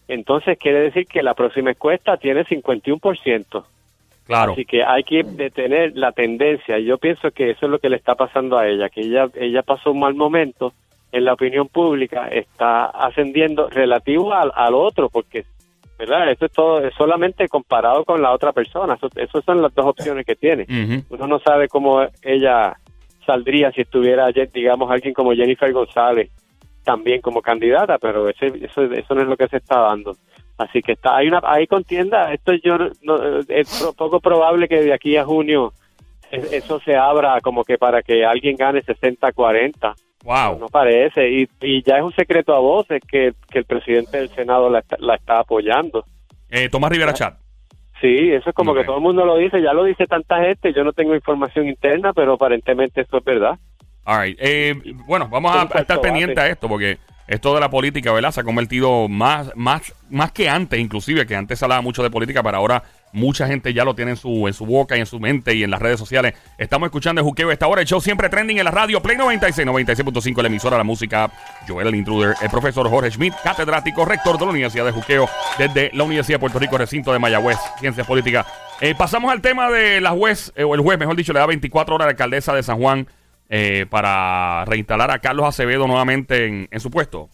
entonces 0.08 0.58
quiere 0.58 0.80
decir 0.80 1.06
que 1.06 1.22
la 1.22 1.32
próxima 1.32 1.70
encuesta 1.70 2.18
tiene 2.18 2.44
51%. 2.44 3.64
Claro. 4.26 4.52
Así 4.52 4.66
que 4.66 4.84
hay 4.84 5.04
que 5.04 5.22
detener 5.22 5.92
la 5.96 6.12
tendencia. 6.12 6.78
Y 6.78 6.84
yo 6.84 6.98
pienso 6.98 7.30
que 7.30 7.50
eso 7.50 7.64
es 7.64 7.72
lo 7.72 7.78
que 7.78 7.88
le 7.88 7.96
está 7.96 8.14
pasando 8.14 8.58
a 8.58 8.68
ella, 8.68 8.90
que 8.90 9.00
ella, 9.00 9.28
ella 9.34 9.62
pasó 9.62 9.92
un 9.92 10.00
mal 10.00 10.14
momento 10.14 10.74
en 11.12 11.24
la 11.24 11.32
opinión 11.32 11.68
pública, 11.68 12.28
está 12.28 12.84
ascendiendo 12.84 13.70
relativo 13.70 14.34
al, 14.34 14.52
al 14.54 14.74
otro, 14.74 15.08
porque, 15.08 15.46
¿verdad? 15.98 16.30
Esto 16.30 16.46
es 16.46 16.52
todo, 16.52 16.84
es 16.84 16.94
solamente 16.94 17.48
comparado 17.48 18.04
con 18.04 18.20
la 18.20 18.32
otra 18.32 18.52
persona. 18.52 18.94
Eso, 18.94 19.08
esas 19.16 19.44
son 19.44 19.62
las 19.62 19.74
dos 19.74 19.86
opciones 19.86 20.26
que 20.26 20.34
tiene. 20.36 20.64
Uno 21.10 21.26
no 21.26 21.38
sabe 21.38 21.68
cómo 21.68 22.02
ella 22.22 22.76
saldría 23.26 23.72
si 23.72 23.82
estuviera, 23.82 24.28
digamos, 24.52 24.90
alguien 24.90 25.14
como 25.14 25.32
Jennifer 25.32 25.72
González 25.72 26.30
también 26.84 27.22
como 27.22 27.40
candidata, 27.40 27.96
pero 27.98 28.28
ese, 28.28 28.48
eso, 28.62 28.82
eso 28.82 29.14
no 29.14 29.22
es 29.22 29.28
lo 29.28 29.36
que 29.38 29.48
se 29.48 29.56
está 29.56 29.78
dando. 29.80 30.12
Así 30.58 30.82
que 30.82 30.92
está, 30.92 31.16
hay 31.16 31.28
una, 31.28 31.40
hay 31.42 31.66
contienda. 31.66 32.32
Esto 32.32 32.52
yo 32.54 32.76
no, 33.02 33.16
es 33.48 33.92
poco 33.96 34.20
probable 34.20 34.68
que 34.68 34.82
de 34.82 34.92
aquí 34.92 35.16
a 35.16 35.24
junio 35.24 35.72
es- 36.30 36.52
eso 36.52 36.78
se 36.80 36.94
abra 36.94 37.40
como 37.40 37.64
que 37.64 37.78
para 37.78 38.02
que 38.02 38.24
alguien 38.26 38.56
gane 38.56 38.82
60-40. 38.82 39.94
Wow. 40.24 40.58
No 40.58 40.68
parece. 40.68 41.30
Y, 41.30 41.48
y 41.60 41.82
ya 41.82 41.98
es 41.98 42.02
un 42.02 42.14
secreto 42.14 42.54
a 42.54 42.58
voces 42.58 43.00
que, 43.06 43.34
que 43.50 43.58
el 43.60 43.64
presidente 43.66 44.16
del 44.18 44.30
Senado 44.30 44.68
la, 44.70 44.80
está- 44.80 44.96
la 44.98 45.14
está 45.14 45.38
apoyando. 45.40 46.04
Eh, 46.50 46.68
Tomás 46.68 46.90
Rivera 46.90 47.12
Chat. 47.14 47.36
Sí, 48.00 48.32
eso 48.32 48.50
es 48.50 48.54
como 48.56 48.72
Ok. 48.72 48.78
que 48.78 48.84
todo 48.84 48.96
el 48.96 49.02
mundo 49.02 49.24
lo 49.24 49.36
dice, 49.36 49.62
ya 49.62 49.72
lo 49.72 49.84
dice 49.84 50.06
tanta 50.06 50.40
gente, 50.42 50.72
yo 50.74 50.82
no 50.84 50.92
tengo 50.92 51.14
información 51.14 51.68
interna, 51.68 52.12
pero 52.12 52.34
aparentemente 52.34 53.02
eso 53.02 53.18
es 53.18 53.24
verdad. 53.24 53.58
All 54.04 54.20
right. 54.22 54.36
Eh, 54.40 54.74
bueno, 55.06 55.28
vamos 55.30 55.54
a, 55.54 55.62
a 55.62 55.64
estar 55.64 55.96
bate. 55.96 56.00
pendientes 56.00 56.36
a 56.38 56.48
esto 56.48 56.68
porque 56.68 56.98
esto 57.26 57.54
de 57.54 57.60
la 57.60 57.70
política, 57.70 58.12
¿verdad? 58.12 58.32
Se 58.32 58.40
ha 58.40 58.44
convertido 58.44 59.08
más, 59.08 59.50
más, 59.56 59.94
más 60.10 60.32
que 60.32 60.48
antes, 60.50 60.78
inclusive, 60.78 61.26
que 61.26 61.34
antes 61.36 61.62
hablaba 61.62 61.80
mucho 61.80 62.02
de 62.02 62.10
política, 62.10 62.42
pero 62.42 62.58
ahora 62.58 62.82
mucha 63.14 63.46
gente 63.46 63.72
ya 63.72 63.84
lo 63.84 63.94
tiene 63.94 64.10
en 64.10 64.16
su, 64.16 64.46
en 64.46 64.52
su 64.52 64.66
boca 64.66 64.96
y 64.96 65.00
en 65.00 65.06
su 65.06 65.20
mente 65.20 65.54
y 65.54 65.62
en 65.62 65.70
las 65.70 65.80
redes 65.80 65.98
sociales. 65.98 66.34
Estamos 66.58 66.88
escuchando 66.88 67.20
el 67.20 67.24
juqueo 67.24 67.50
esta 67.50 67.66
hora, 67.68 67.80
el 67.80 67.86
show 67.86 68.00
siempre 68.00 68.28
trending 68.28 68.58
en 68.58 68.64
la 68.64 68.70
radio, 68.70 69.00
Play 69.00 69.16
96, 69.16 69.66
96.5, 69.66 70.42
la 70.42 70.48
emisora, 70.48 70.76
la 70.76 70.84
música, 70.84 71.30
Joel 71.66 71.86
el 71.86 71.94
Intruder, 71.94 72.34
el 72.42 72.50
profesor 72.50 72.88
Jorge 72.90 73.12
Schmidt, 73.12 73.34
catedrático, 73.42 74.04
rector 74.04 74.36
de 74.36 74.44
la 74.44 74.50
Universidad 74.50 74.84
de 74.84 74.90
Juqueo, 74.90 75.28
desde 75.56 75.90
la 75.94 76.04
Universidad 76.04 76.36
de 76.36 76.40
Puerto 76.40 76.58
Rico, 76.58 76.76
recinto 76.76 77.12
de 77.12 77.18
Mayagüez, 77.20 77.58
Ciencias 77.78 78.06
Políticas. 78.06 78.46
Eh, 78.80 78.94
pasamos 78.96 79.32
al 79.32 79.40
tema 79.40 79.70
de 79.70 80.00
la 80.00 80.10
juez, 80.10 80.52
eh, 80.56 80.64
o 80.64 80.74
el 80.74 80.80
juez, 80.80 80.98
mejor 80.98 81.14
dicho, 81.14 81.32
le 81.32 81.38
da 81.38 81.46
24 81.46 81.94
horas 81.94 82.04
a 82.04 82.08
la 82.08 82.10
alcaldesa 82.10 82.52
de 82.52 82.62
San 82.64 82.78
Juan 82.78 83.06
eh, 83.48 83.86
para 83.88 84.64
reinstalar 84.64 85.12
a 85.12 85.20
Carlos 85.20 85.46
Acevedo 85.46 85.86
nuevamente 85.86 86.46
en, 86.46 86.68
en 86.70 86.80
su 86.80 86.90
puesto. 86.90 87.30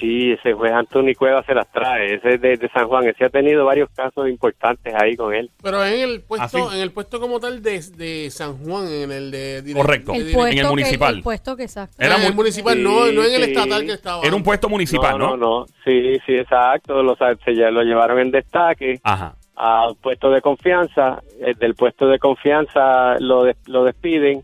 Sí, 0.00 0.32
ese 0.32 0.52
juez 0.54 0.72
Antonio 0.72 1.14
Cueva 1.16 1.44
se 1.44 1.54
las 1.54 1.70
trae, 1.70 2.14
ese 2.14 2.34
es 2.34 2.40
de, 2.40 2.56
de 2.56 2.68
San 2.70 2.88
Juan, 2.88 3.06
ese 3.06 3.24
ha 3.26 3.28
tenido 3.28 3.64
varios 3.64 3.88
casos 3.90 4.28
importantes 4.28 4.92
ahí 4.94 5.14
con 5.16 5.32
él. 5.34 5.50
Pero 5.62 5.84
en 5.84 6.00
el 6.10 6.22
puesto, 6.22 6.70
Ah, 6.70 6.74
en 6.76 6.80
el 6.82 6.90
puesto 6.90 7.20
como 7.20 7.38
tal 7.38 7.62
de, 7.62 7.80
de 7.96 8.28
San 8.30 8.56
Juan, 8.58 8.88
en 8.88 9.12
el 9.12 9.30
de 9.30 9.62
direct- 9.62 9.76
Correcto. 9.76 10.12
El 10.14 10.22
puesto, 10.32 10.46
en 10.46 10.58
el 10.58 10.64
que- 10.64 10.68
municipal. 10.70 11.14
el 11.16 11.22
puesto 11.22 11.56
que 11.56 11.62
exacto. 11.64 11.94
Era 11.98 12.16
en 12.16 12.22
el 12.22 12.28
muy- 12.28 12.36
municipal, 12.36 12.82
no, 12.82 13.06
Sí, 13.06 13.14
no 13.14 13.22
en 13.24 13.34
el 13.34 13.44
sí. 13.44 13.50
estatal 13.52 13.86
que 13.86 13.92
estaba. 13.92 14.22
Era 14.26 14.34
un 14.34 14.42
puesto 14.42 14.68
municipal, 14.68 15.18
¿no? 15.18 15.36
no, 15.36 15.36
no, 15.36 15.66
sí, 15.84 16.18
sí, 16.26 16.34
exacto, 16.34 17.02
lo, 17.02 17.14
se 17.16 17.54
ya 17.54 17.70
lo 17.70 17.82
llevaron 17.82 18.18
en 18.18 18.30
destaque 18.32 18.98
Ajá. 19.04 19.36
a 19.54 19.88
un 19.90 19.96
puesto 19.96 20.30
de 20.30 20.40
confianza, 20.40 21.22
el 21.40 21.54
del 21.56 21.74
puesto 21.74 22.06
de 22.08 22.18
confianza 22.18 23.18
lo, 23.20 23.44
des- 23.44 23.68
lo 23.68 23.84
despiden, 23.84 24.42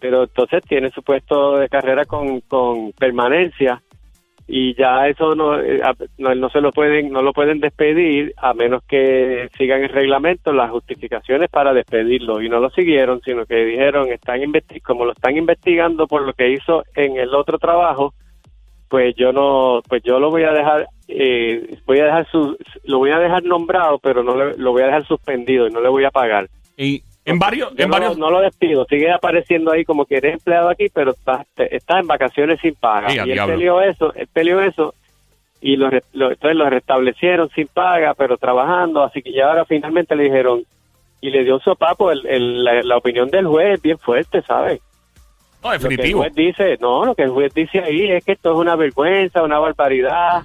pero 0.00 0.22
entonces 0.24 0.62
tiene 0.66 0.90
su 0.90 1.02
puesto 1.02 1.58
de 1.58 1.68
carrera 1.68 2.06
con, 2.06 2.40
con 2.40 2.92
permanencia 2.92 3.82
y 4.52 4.74
ya 4.74 5.06
eso 5.06 5.36
no, 5.36 5.60
eh, 5.60 5.80
no, 6.18 6.34
no 6.34 6.50
se 6.50 6.60
lo 6.60 6.72
pueden 6.72 7.12
no 7.12 7.22
lo 7.22 7.32
pueden 7.32 7.60
despedir 7.60 8.34
a 8.36 8.52
menos 8.52 8.82
que 8.88 9.48
sigan 9.56 9.84
el 9.84 9.90
reglamento 9.90 10.52
las 10.52 10.70
justificaciones 10.72 11.48
para 11.48 11.72
despedirlo 11.72 12.42
y 12.42 12.48
no 12.48 12.58
lo 12.58 12.68
siguieron 12.70 13.20
sino 13.24 13.46
que 13.46 13.64
dijeron 13.64 14.10
están 14.10 14.40
como 14.84 15.04
lo 15.04 15.12
están 15.12 15.36
investigando 15.36 16.08
por 16.08 16.22
lo 16.22 16.32
que 16.32 16.50
hizo 16.50 16.82
en 16.96 17.16
el 17.16 17.32
otro 17.34 17.58
trabajo 17.58 18.12
pues 18.88 19.14
yo 19.14 19.32
no 19.32 19.82
pues 19.88 20.02
yo 20.02 20.18
lo 20.18 20.30
voy 20.30 20.42
a 20.42 20.50
dejar 20.52 20.88
eh, 21.06 21.76
voy 21.86 22.00
a 22.00 22.06
dejar 22.06 22.26
su, 22.30 22.56
lo 22.84 22.98
voy 22.98 23.10
a 23.10 23.18
dejar 23.18 23.44
nombrado, 23.44 23.98
pero 23.98 24.22
no 24.24 24.36
le- 24.36 24.56
lo 24.56 24.72
voy 24.72 24.82
a 24.82 24.86
dejar 24.86 25.06
suspendido 25.06 25.66
y 25.66 25.70
no 25.72 25.80
le 25.80 25.88
voy 25.88 26.04
a 26.04 26.10
pagar. 26.12 26.48
Y 26.76 27.02
en 27.30 27.38
varios, 27.38 27.72
en 27.78 27.90
varios, 27.90 28.18
no 28.18 28.30
lo 28.30 28.40
despido, 28.40 28.84
sigue 28.88 29.10
apareciendo 29.10 29.72
ahí 29.72 29.84
como 29.84 30.04
que 30.04 30.16
eres 30.16 30.34
empleado 30.34 30.68
aquí, 30.68 30.88
pero 30.92 31.12
está, 31.12 31.44
está 31.56 31.98
en 32.00 32.06
vacaciones 32.06 32.60
sin 32.60 32.74
paga. 32.74 33.08
Sí, 33.10 33.16
y 33.24 33.30
él 33.32 33.40
peleó 33.46 33.80
eso, 33.80 34.12
él 34.14 34.28
peleó 34.32 34.60
eso 34.60 34.94
y 35.60 35.76
lo, 35.76 35.90
lo- 36.12 36.30
entonces 36.30 36.56
lo 36.56 36.68
restablecieron 36.70 37.48
sin 37.50 37.66
paga, 37.68 38.14
pero 38.14 38.36
trabajando, 38.36 39.02
así 39.02 39.22
que 39.22 39.32
ya 39.32 39.48
ahora 39.48 39.64
finalmente 39.64 40.16
le 40.16 40.24
dijeron 40.24 40.64
y 41.20 41.30
le 41.30 41.44
dio 41.44 41.54
un 41.56 41.60
sopapo, 41.60 42.10
el, 42.10 42.26
el- 42.26 42.64
la, 42.64 42.82
la 42.82 42.96
opinión 42.96 43.28
del 43.28 43.46
juez 43.46 43.74
es 43.74 43.82
bien 43.82 43.98
fuerte, 43.98 44.42
¿sabes? 44.42 44.80
no, 45.62 45.70
Lo 45.72 45.78
que 45.78 45.84
el 45.84 45.90
definitivo. 45.90 46.20
juez 46.20 46.34
dice, 46.34 46.78
no, 46.80 47.04
lo 47.04 47.14
que 47.14 47.22
el 47.24 47.30
juez 47.30 47.52
dice 47.52 47.80
ahí 47.80 48.10
es 48.10 48.24
que 48.24 48.32
esto 48.32 48.52
es 48.52 48.56
una 48.56 48.76
vergüenza, 48.76 49.42
una 49.42 49.58
barbaridad. 49.58 50.42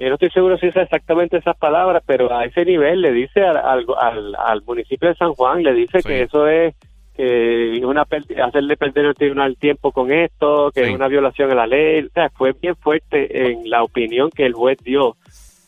Yo 0.00 0.08
no 0.08 0.14
estoy 0.14 0.30
seguro 0.30 0.56
si 0.58 0.68
usa 0.68 0.82
exactamente 0.82 1.36
esas 1.36 1.56
palabras, 1.58 2.02
pero 2.06 2.32
a 2.34 2.44
ese 2.46 2.64
nivel 2.64 3.02
le 3.02 3.12
dice 3.12 3.42
al, 3.42 3.58
al, 3.58 3.84
al- 4.00 4.34
al 4.34 4.62
municipio 4.62 5.08
de 5.08 5.14
San 5.14 5.34
Juan, 5.34 5.62
le 5.62 5.74
dice 5.74 6.00
Sí. 6.00 6.08
que 6.08 6.22
eso 6.22 6.48
es 6.48 6.74
que 7.14 7.80
una 7.84 8.04
per- 8.06 8.24
hacerle 8.42 8.76
perder 8.78 9.04
el 9.06 9.14
tribunal 9.14 9.56
tiempo 9.58 9.92
con 9.92 10.10
esto, 10.10 10.70
que 10.74 10.84
Sí. 10.84 10.88
es 10.90 10.94
una 10.96 11.08
violación 11.08 11.50
a 11.50 11.54
la 11.54 11.66
ley. 11.66 12.04
O 12.06 12.10
sea, 12.14 12.30
fue 12.30 12.52
bien 12.60 12.76
fuerte 12.76 13.50
en 13.50 13.68
la 13.68 13.82
opinión 13.82 14.30
que 14.30 14.46
el 14.46 14.54
juez 14.54 14.78
dio. 14.82 15.16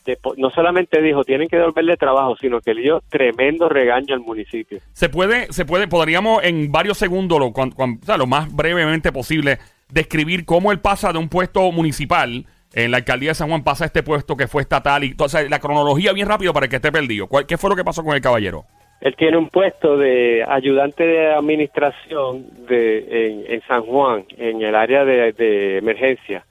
De 0.05 0.17
no 0.35 0.49
solamente 0.49 1.01
dijo 1.01 1.23
tienen 1.23 1.47
que 1.47 1.55
devolverle 1.55 1.95
trabajo, 1.95 2.35
sino 2.35 2.59
que 2.59 2.73
le 2.73 2.81
dio 2.81 3.01
tremendo 3.09 3.69
regaño 3.69 4.13
al 4.15 4.19
municipio. 4.19 4.79
Se 4.91 5.07
puede, 5.09 5.53
se 5.53 5.63
puede, 5.63 5.87
podríamos 5.87 6.43
en 6.43 6.71
varios 6.71 6.97
segundos, 6.97 7.39
lo, 7.39 7.51
cuan- 7.53 7.71
cuan- 7.71 7.99
o 8.01 8.05
sea, 8.05 8.17
lo 8.17 8.25
más 8.27 8.53
brevemente 8.53 9.11
posible, 9.13 9.59
describir 9.91 10.43
cómo 10.43 10.71
él 10.73 10.79
pasa 10.79 11.13
de 11.13 11.19
un 11.19 11.29
puesto 11.29 11.71
municipal 11.71 12.45
en 12.73 12.91
la 12.91 12.97
alcaldía 12.97 13.29
de 13.31 13.35
San 13.35 13.49
Juan 13.49 13.63
pasa 13.63 13.85
este 13.85 14.03
puesto 14.03 14.35
que 14.35 14.47
fue 14.47 14.61
estatal 14.63 15.03
y 15.03 15.15
la 15.49 15.59
cronología 15.59 16.11
bien 16.13 16.27
rápido 16.27 16.53
para 16.53 16.67
que 16.67 16.77
esté 16.77 16.91
perdido. 16.91 17.27
¿Cuál- 17.27 17.45
¿Qué 17.45 17.57
fue 17.57 17.69
lo 17.69 17.75
que 17.75 17.83
pasó 17.83 18.03
con 18.03 18.15
el 18.15 18.21
caballero? 18.21 18.65
Él 19.01 19.15
tiene 19.17 19.37
un 19.37 19.49
puesto 19.49 19.97
de 19.97 20.45
ayudante 20.47 21.05
de 21.05 21.33
administración 21.33 22.45
de, 22.67 22.99
en, 23.09 23.53
en 23.53 23.61
San 23.67 23.81
Juan, 23.83 24.25
en 24.37 24.61
el 24.61 24.75
área 24.75 25.03
de, 25.03 25.33
de 25.33 25.77
emergencia. 25.79 26.45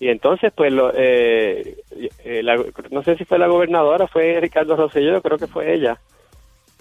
Y 0.00 0.08
entonces, 0.08 0.52
pues, 0.56 0.72
lo, 0.72 0.92
eh, 0.96 1.76
eh, 2.24 2.42
la- 2.42 2.60
no 2.90 3.02
sé 3.04 3.16
si 3.16 3.24
fue 3.24 3.38
la 3.38 3.46
gobernadora, 3.46 4.08
fue 4.08 4.40
Ricardo 4.40 4.74
Rosselló, 4.74 5.22
creo 5.22 5.38
que 5.38 5.46
fue 5.46 5.72
ella. 5.72 5.96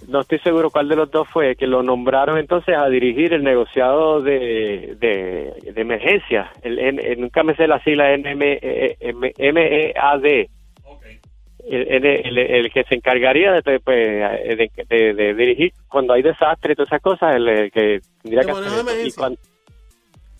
No 0.08 0.22
estoy 0.22 0.40
seguro 0.40 0.70
cuál 0.72 0.90
de 0.90 0.96
los 0.96 1.12
dos 1.12 1.28
fue, 1.30 1.56
que 1.56 1.68
lo 1.68 1.84
nombraron 1.84 2.38
entonces 2.38 2.76
a 2.76 2.90
dirigir 2.90 3.34
el 3.34 3.44
negociado 3.44 4.22
de, 4.22 4.96
de, 5.00 5.54
de 5.74 5.82
emergencia. 5.82 6.52
El, 6.64 6.80
N- 6.80 7.16
nunca 7.18 7.44
me 7.44 7.56
sé 7.56 7.68
la 7.68 7.82
sigla 7.84 8.16
NMEAD 8.18 8.96
el, 11.70 11.88
el- 11.88 12.06
el- 12.06 12.38
el 12.38 12.72
que 12.74 12.84
se 12.86 12.96
encargaría 12.96 13.52
de, 13.54 13.80
pues, 13.80 14.58
de, 14.90 15.14
de- 15.14 15.34
dirigir 15.36 15.72
cuando 15.88 16.14
hay 16.14 16.24
desastre 16.24 16.74
y 16.74 16.76
todas 16.76 16.90
esas 16.90 17.02
cosas, 17.02 17.36
el, 17.36 17.48
el 17.48 17.72
que 17.72 18.00
tendría 18.24 18.44
que 18.44 18.52
hacer. 18.52 18.64
Y 19.08 19.12
emergencia. 19.12 19.51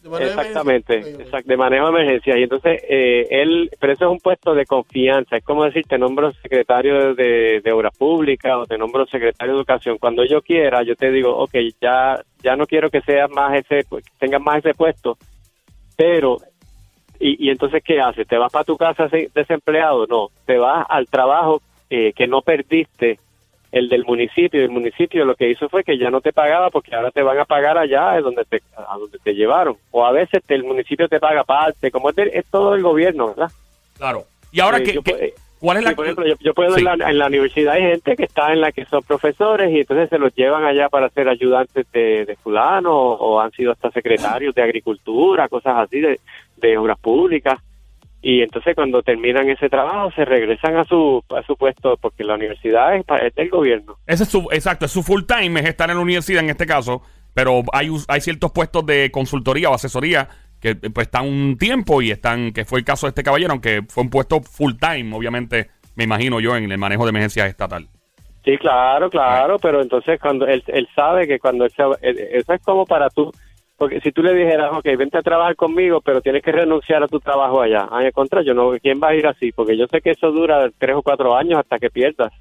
De 0.02 0.26
exactamente, 0.26 0.94
emergencia. 0.96 1.26
exact- 1.26 1.46
de 1.46 1.58
manejo 1.58 1.86
de 1.86 1.92
emergencia. 1.92 2.38
Y 2.38 2.44
entonces, 2.44 2.82
eh, 2.90 3.28
él, 3.30 3.70
pero 3.80 3.94
eso 3.94 4.06
es 4.06 4.12
un 4.12 4.20
puesto 4.20 4.54
de 4.54 4.66
confianza. 4.66 5.38
Es 5.38 5.44
como 5.44 5.64
decir, 5.64 5.86
te 5.88 5.98
nombro 5.98 6.32
secretario 6.34 7.14
de, 7.14 7.62
de 7.64 7.72
Obras 7.72 7.96
Públicas 7.98 8.52
o 8.58 8.66
te 8.66 8.78
nombro 8.78 9.06
secretario 9.06 9.54
de 9.54 9.60
Educación. 9.60 9.98
Cuando 10.00 10.26
yo 10.26 10.42
quiera, 10.42 10.84
yo 10.84 10.96
te 10.96 11.12
digo, 11.12 11.36
ok, 11.38 11.54
ya, 11.80 12.20
ya 12.44 12.56
no 12.56 12.66
quiero 12.66 12.90
que 12.90 13.02
seas 13.02 13.30
más 13.30 13.54
ese, 13.60 13.86
tengas 14.18 14.42
más 14.42 14.58
ese 14.58 14.74
puesto, 14.74 15.18
pero 15.96 16.38
y, 17.20 17.48
y 17.48 17.50
entonces, 17.52 17.84
¿qué 17.84 18.02
haces? 18.02 18.28
¿Te 18.28 18.38
vas 18.38 18.52
para 18.52 18.66
tu 18.66 18.76
casa 18.78 19.08
se- 19.10 19.30
desempleado? 19.34 20.08
No, 20.08 20.30
te 20.46 20.58
vas 20.58 20.86
al 20.90 21.06
trabajo 21.08 21.62
eh, 21.90 22.12
que 22.14 22.26
no 22.26 22.42
perdiste, 22.42 23.20
el 23.72 23.88
del 23.90 24.04
municipio. 24.06 24.62
El 24.62 24.70
municipio 24.70 25.24
lo 25.26 25.36
que 25.36 25.50
hizo 25.50 25.70
fue 25.70 25.84
que 25.84 25.98
ya 25.98 26.10
no 26.10 26.22
te 26.22 26.34
pagaba 26.34 26.70
porque 26.70 26.94
ahora 26.96 27.12
te 27.12 27.22
van 27.22 27.40
a 27.40 27.46
pagar 27.46 27.78
allá 27.78 28.18
es 28.18 28.24
donde 28.24 28.44
te, 28.46 28.62
a 28.76 28.98
donde 28.98 29.18
te 29.20 29.34
llevaron. 29.34 29.76
O 29.92 30.06
a 30.06 30.12
veces 30.12 30.44
te- 30.46 30.56
el 30.56 30.64
municipio 30.64 31.08
te 31.08 31.20
paga 31.20 31.44
parte, 31.44 31.92
como 31.92 32.10
es, 32.10 32.16
de- 32.16 32.32
es 32.34 32.46
todo 32.52 32.76
el 32.76 32.82
gobierno, 32.84 33.28
¿verdad? 33.30 33.52
Claro. 33.98 34.24
Y 34.52 34.60
ahora, 34.60 34.80
Eh, 34.80 34.84
¿qué, 34.84 34.94
yo 34.94 35.02
pu- 35.02 35.34
¿cuál 35.60 35.78
es 35.78 35.84
Sí, 35.84 35.90
la...? 35.90 35.96
por 35.96 36.06
ejemplo, 36.06 36.28
yo, 36.28 36.36
yo 36.42 36.54
puedo 36.54 36.72
Sí. 36.76 36.80
en, 36.82 36.86
la, 37.00 37.10
en 37.10 37.18
la 37.18 37.28
universidad 37.28 37.74
hay 37.76 37.84
gente 37.84 38.16
que 38.18 38.24
está 38.24 38.52
en 38.52 38.60
la 38.62 38.72
que 38.72 38.84
son 38.86 39.02
profesores 39.04 39.72
y 39.72 39.80
entonces 39.80 40.10
se 40.10 40.18
los 40.20 40.36
llevan 40.36 40.66
allá 40.66 40.90
para 40.90 41.10
ser 41.10 41.30
ayudantes 41.30 41.90
de, 41.94 42.26
de 42.26 42.36
fulano 42.36 42.92
o, 42.94 43.14
o 43.36 43.40
han 43.40 43.52
sido 43.52 43.72
hasta 43.72 43.92
secretarios 43.92 44.54
de 44.56 44.64
agricultura, 44.64 45.48
cosas 45.48 45.78
así, 45.78 46.02
de, 46.02 46.20
de 46.58 46.78
obras 46.78 47.00
públicas. 47.00 47.60
Y 48.24 48.42
entonces 48.44 48.76
cuando 48.76 49.02
terminan 49.02 49.50
ese 49.50 49.68
trabajo 49.70 50.12
se 50.12 50.26
regresan 50.26 50.78
a 50.78 50.84
su, 50.84 51.24
a 51.36 51.42
su 51.44 51.56
puesto 51.56 51.98
porque 51.98 52.24
la 52.24 52.36
universidad 52.36 52.96
es, 52.96 53.04
es 53.24 53.34
del 53.36 53.50
gobierno. 53.50 53.98
Ese 54.06 54.24
es 54.24 54.30
su, 54.30 54.48
exacto, 54.52 54.86
es 54.86 54.92
su 54.92 55.02
full 55.02 55.24
time, 55.24 55.60
es 55.60 55.66
estar 55.68 55.90
en 55.90 55.96
la 55.98 56.04
universidad 56.04 56.44
en 56.44 56.52
este 56.52 56.68
caso, 56.68 57.02
pero 57.34 57.64
hay, 57.74 57.90
hay 58.08 58.22
ciertos 58.22 58.52
puestos 58.52 58.86
de 58.86 59.10
consultoría 59.12 59.70
o 59.70 59.74
asesoría 59.74 60.28
que 60.60 60.76
pues 60.76 61.08
están 61.08 61.28
un 61.28 61.58
tiempo 61.58 62.04
y 62.04 62.12
están, 62.12 62.52
que 62.54 62.66
fue 62.66 62.78
el 62.80 62.86
caso 62.86 63.08
de 63.08 63.10
este 63.10 63.24
caballero, 63.24 63.54
aunque 63.54 63.82
fue 63.90 64.04
un 64.04 64.12
puesto 64.12 64.40
full 64.42 64.74
time, 64.80 65.16
obviamente, 65.16 65.72
me 65.96 66.04
imagino 66.04 66.40
yo, 66.40 66.56
en 66.56 66.72
el 66.72 66.78
manejo 66.78 67.04
de 67.06 67.10
emergencias 67.10 67.48
estatal. 67.50 67.88
Sí, 68.46 68.56
claro, 68.58 69.10
claro, 69.10 69.58
pero 69.58 69.82
entonces 69.82 70.20
cuando 70.20 70.46
él, 70.48 70.64
él 70.68 70.88
sabe 70.96 71.28
que 71.28 71.40
cuando 71.40 71.66
él 71.66 71.72
se- 71.72 72.38
eso 72.38 72.54
es 72.54 72.62
como 72.62 72.86
para 72.86 73.10
tú, 73.10 73.32
porque 73.82 74.00
si 74.02 74.12
tú 74.12 74.22
le 74.22 74.36
dijeras, 74.36 74.70
ok, 74.74 74.86
vente 74.96 75.18
a 75.18 75.24
trabajar 75.24 75.56
conmigo, 75.56 76.02
pero 76.02 76.22
tienes 76.22 76.44
que 76.44 76.52
renunciar 76.52 77.02
a 77.02 77.08
tu 77.08 77.20
trabajo 77.20 77.64
allá, 77.64 77.88
ay, 77.90 78.06
al 78.06 78.14
contrario, 78.14 78.54
no, 78.54 78.74
¿quién 78.80 79.02
va 79.04 79.08
a 79.08 79.16
ir 79.16 79.26
así? 79.26 79.52
Porque 79.52 79.76
yo 79.76 79.88
sé 79.88 80.02
que 80.02 80.12
eso 80.12 80.32
dura 80.32 80.70
tres 80.78 80.96
o 80.96 81.02
cuatro 81.02 81.36
años 81.36 81.58
hasta 81.58 81.80
que 81.80 81.90
pierdas. 81.90 82.32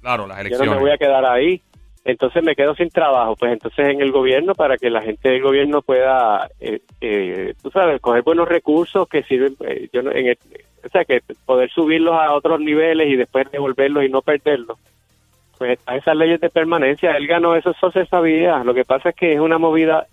Claro, 0.00 0.26
las 0.26 0.38
Yo 0.38 0.42
no 0.42 0.46
elecciones. 0.46 0.74
me 0.74 0.80
voy 0.80 0.90
a 0.92 0.96
quedar 0.96 1.26
ahí. 1.26 1.60
Entonces 2.02 2.42
me 2.42 2.56
quedo 2.56 2.74
sin 2.74 2.88
trabajo. 2.88 3.36
Pues 3.36 3.52
entonces 3.52 3.88
en 3.88 4.00
el 4.00 4.10
gobierno, 4.10 4.54
para 4.54 4.78
que 4.78 4.88
la 4.88 5.02
gente 5.02 5.28
del 5.28 5.42
gobierno 5.42 5.82
pueda, 5.82 6.48
eh, 6.60 6.80
eh, 7.02 7.52
tú 7.62 7.70
sabes, 7.70 8.00
coger 8.00 8.22
buenos 8.22 8.48
recursos 8.48 9.06
que 9.06 9.22
sirven, 9.24 9.54
eh, 9.68 9.90
yo 9.92 10.00
no- 10.00 10.12
en 10.12 10.28
el- 10.28 10.38
o 10.82 10.88
sea, 10.88 11.04
que 11.04 11.20
poder 11.44 11.68
subirlos 11.72 12.14
a 12.14 12.32
otros 12.32 12.58
niveles 12.58 13.08
y 13.10 13.16
después 13.16 13.50
devolverlos 13.50 14.02
y 14.02 14.08
no 14.08 14.22
perderlos. 14.22 14.78
Pues 15.58 15.72
están 15.78 15.96
esas 15.98 16.16
leyes 16.16 16.40
de 16.40 16.48
permanencia. 16.48 17.10
Él 17.18 17.26
ganó 17.26 17.54
eso, 17.54 17.72
eso 17.72 17.90
se 17.90 18.06
sabía. 18.06 18.64
Lo 18.64 18.72
que 18.72 18.86
pasa 18.86 19.10
es 19.10 19.14
que 19.14 19.34
es 19.34 19.40
una 19.40 19.58
movida 19.58 20.06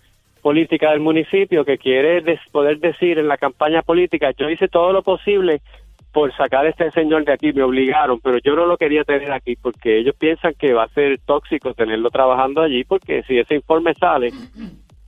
política 0.44 0.90
del 0.90 1.00
municipio 1.00 1.64
que 1.64 1.78
quiere 1.78 2.20
des- 2.20 2.38
poder 2.52 2.78
decir 2.78 3.18
en 3.18 3.28
la 3.28 3.38
campaña 3.38 3.80
política, 3.80 4.30
yo 4.36 4.50
hice 4.50 4.68
todo 4.68 4.92
lo 4.92 5.02
posible 5.02 5.62
por 6.12 6.32
sacar 6.36 6.66
a 6.66 6.68
este 6.68 6.90
señor 6.90 7.24
de 7.24 7.32
aquí, 7.32 7.52
me 7.54 7.62
obligaron, 7.62 8.20
pero 8.20 8.36
yo 8.38 8.54
no 8.54 8.66
lo 8.66 8.76
quería 8.76 9.04
tener 9.04 9.32
aquí 9.32 9.56
porque 9.56 9.98
ellos 9.98 10.14
piensan 10.16 10.52
que 10.58 10.74
va 10.74 10.82
a 10.84 10.88
ser 10.88 11.18
tóxico 11.24 11.72
tenerlo 11.72 12.10
trabajando 12.10 12.60
allí 12.60 12.84
porque 12.84 13.22
si 13.22 13.38
ese 13.38 13.54
informe 13.54 13.94
sale, 13.94 14.32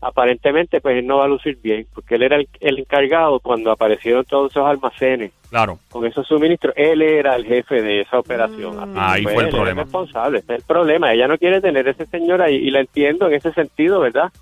aparentemente 0.01 0.81
pues 0.81 0.97
él 0.99 1.07
no 1.07 1.19
va 1.19 1.25
a 1.27 1.29
lucir 1.29 1.59
bien, 1.63 1.87
porque 1.95 2.15
él 2.17 2.23
era 2.23 2.37
el, 2.37 2.49
el 2.61 2.79
encargado 2.79 3.39
cuando 3.41 3.71
aparecieron 3.71 4.25
todos 4.25 4.51
esos 4.53 4.67
almacenes 4.67 5.33
Claro. 5.51 5.79
con 5.91 6.05
esos 6.07 6.27
suministros, 6.27 6.75
él 6.77 7.03
era 7.03 7.37
el 7.37 7.45
jefe 7.47 7.81
de 7.81 8.01
esa 8.01 8.19
operación. 8.19 8.73
Que, 8.93 8.99
Ahí 9.01 9.23
pues, 9.23 9.35
fue 9.35 9.43
el 9.45 9.49
él 9.49 9.55
era 9.55 9.59
problema. 9.59 9.83
responsable, 9.85 10.39
ese 10.39 10.55
es 10.55 10.59
el 10.61 10.67
problema. 10.67 11.13
Ella 11.13 11.29
no 11.29 11.39
quiere 11.39 11.61
tener 11.61 11.87
ese 11.87 12.05
señor 12.07 12.43
ahí 12.43 12.57
y 12.57 12.71
la 12.71 12.81
entiendo 12.81 13.29
en 13.29 13.35
ese 13.35 13.53
sentido, 13.53 14.01
¿verdad? 14.01 14.33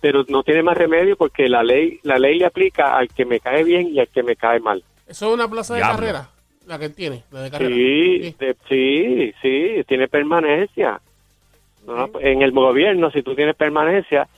Pero 0.00 0.24
no 0.28 0.42
tiene 0.42 0.62
más 0.62 0.76
remedio 0.76 1.16
porque 1.16 1.48
la 1.48 1.62
ley 1.62 1.98
la 2.02 2.18
ley 2.18 2.38
le 2.38 2.44
aplica 2.46 2.96
al 2.96 3.08
que 3.08 3.24
me 3.24 3.40
cae 3.40 3.64
bien 3.64 3.88
y 3.88 3.98
al 4.00 4.08
que 4.08 4.22
me 4.22 4.36
cae 4.36 4.60
mal. 4.60 4.82
Eso 5.06 5.28
es 5.28 5.34
una 5.34 5.48
plaza 5.48 5.74
de 5.74 5.80
Diablo. 5.80 5.96
carrera, 5.96 6.30
la 6.66 6.78
que 6.78 6.88
tiene, 6.90 7.24
la 7.30 7.42
de 7.42 7.50
carrera. 7.50 7.74
Sí, 7.74 8.34
de- 8.38 8.56
sí, 8.68 9.32
sí, 9.42 9.84
tiene 9.88 10.08
permanencia. 10.08 11.00
No, 11.86 12.10
En 12.20 12.42
el 12.42 12.50
gobierno, 12.50 13.10
si 13.12 13.22
tú 13.22 13.34
tienes 13.36 13.54
permanencia, 13.54 14.28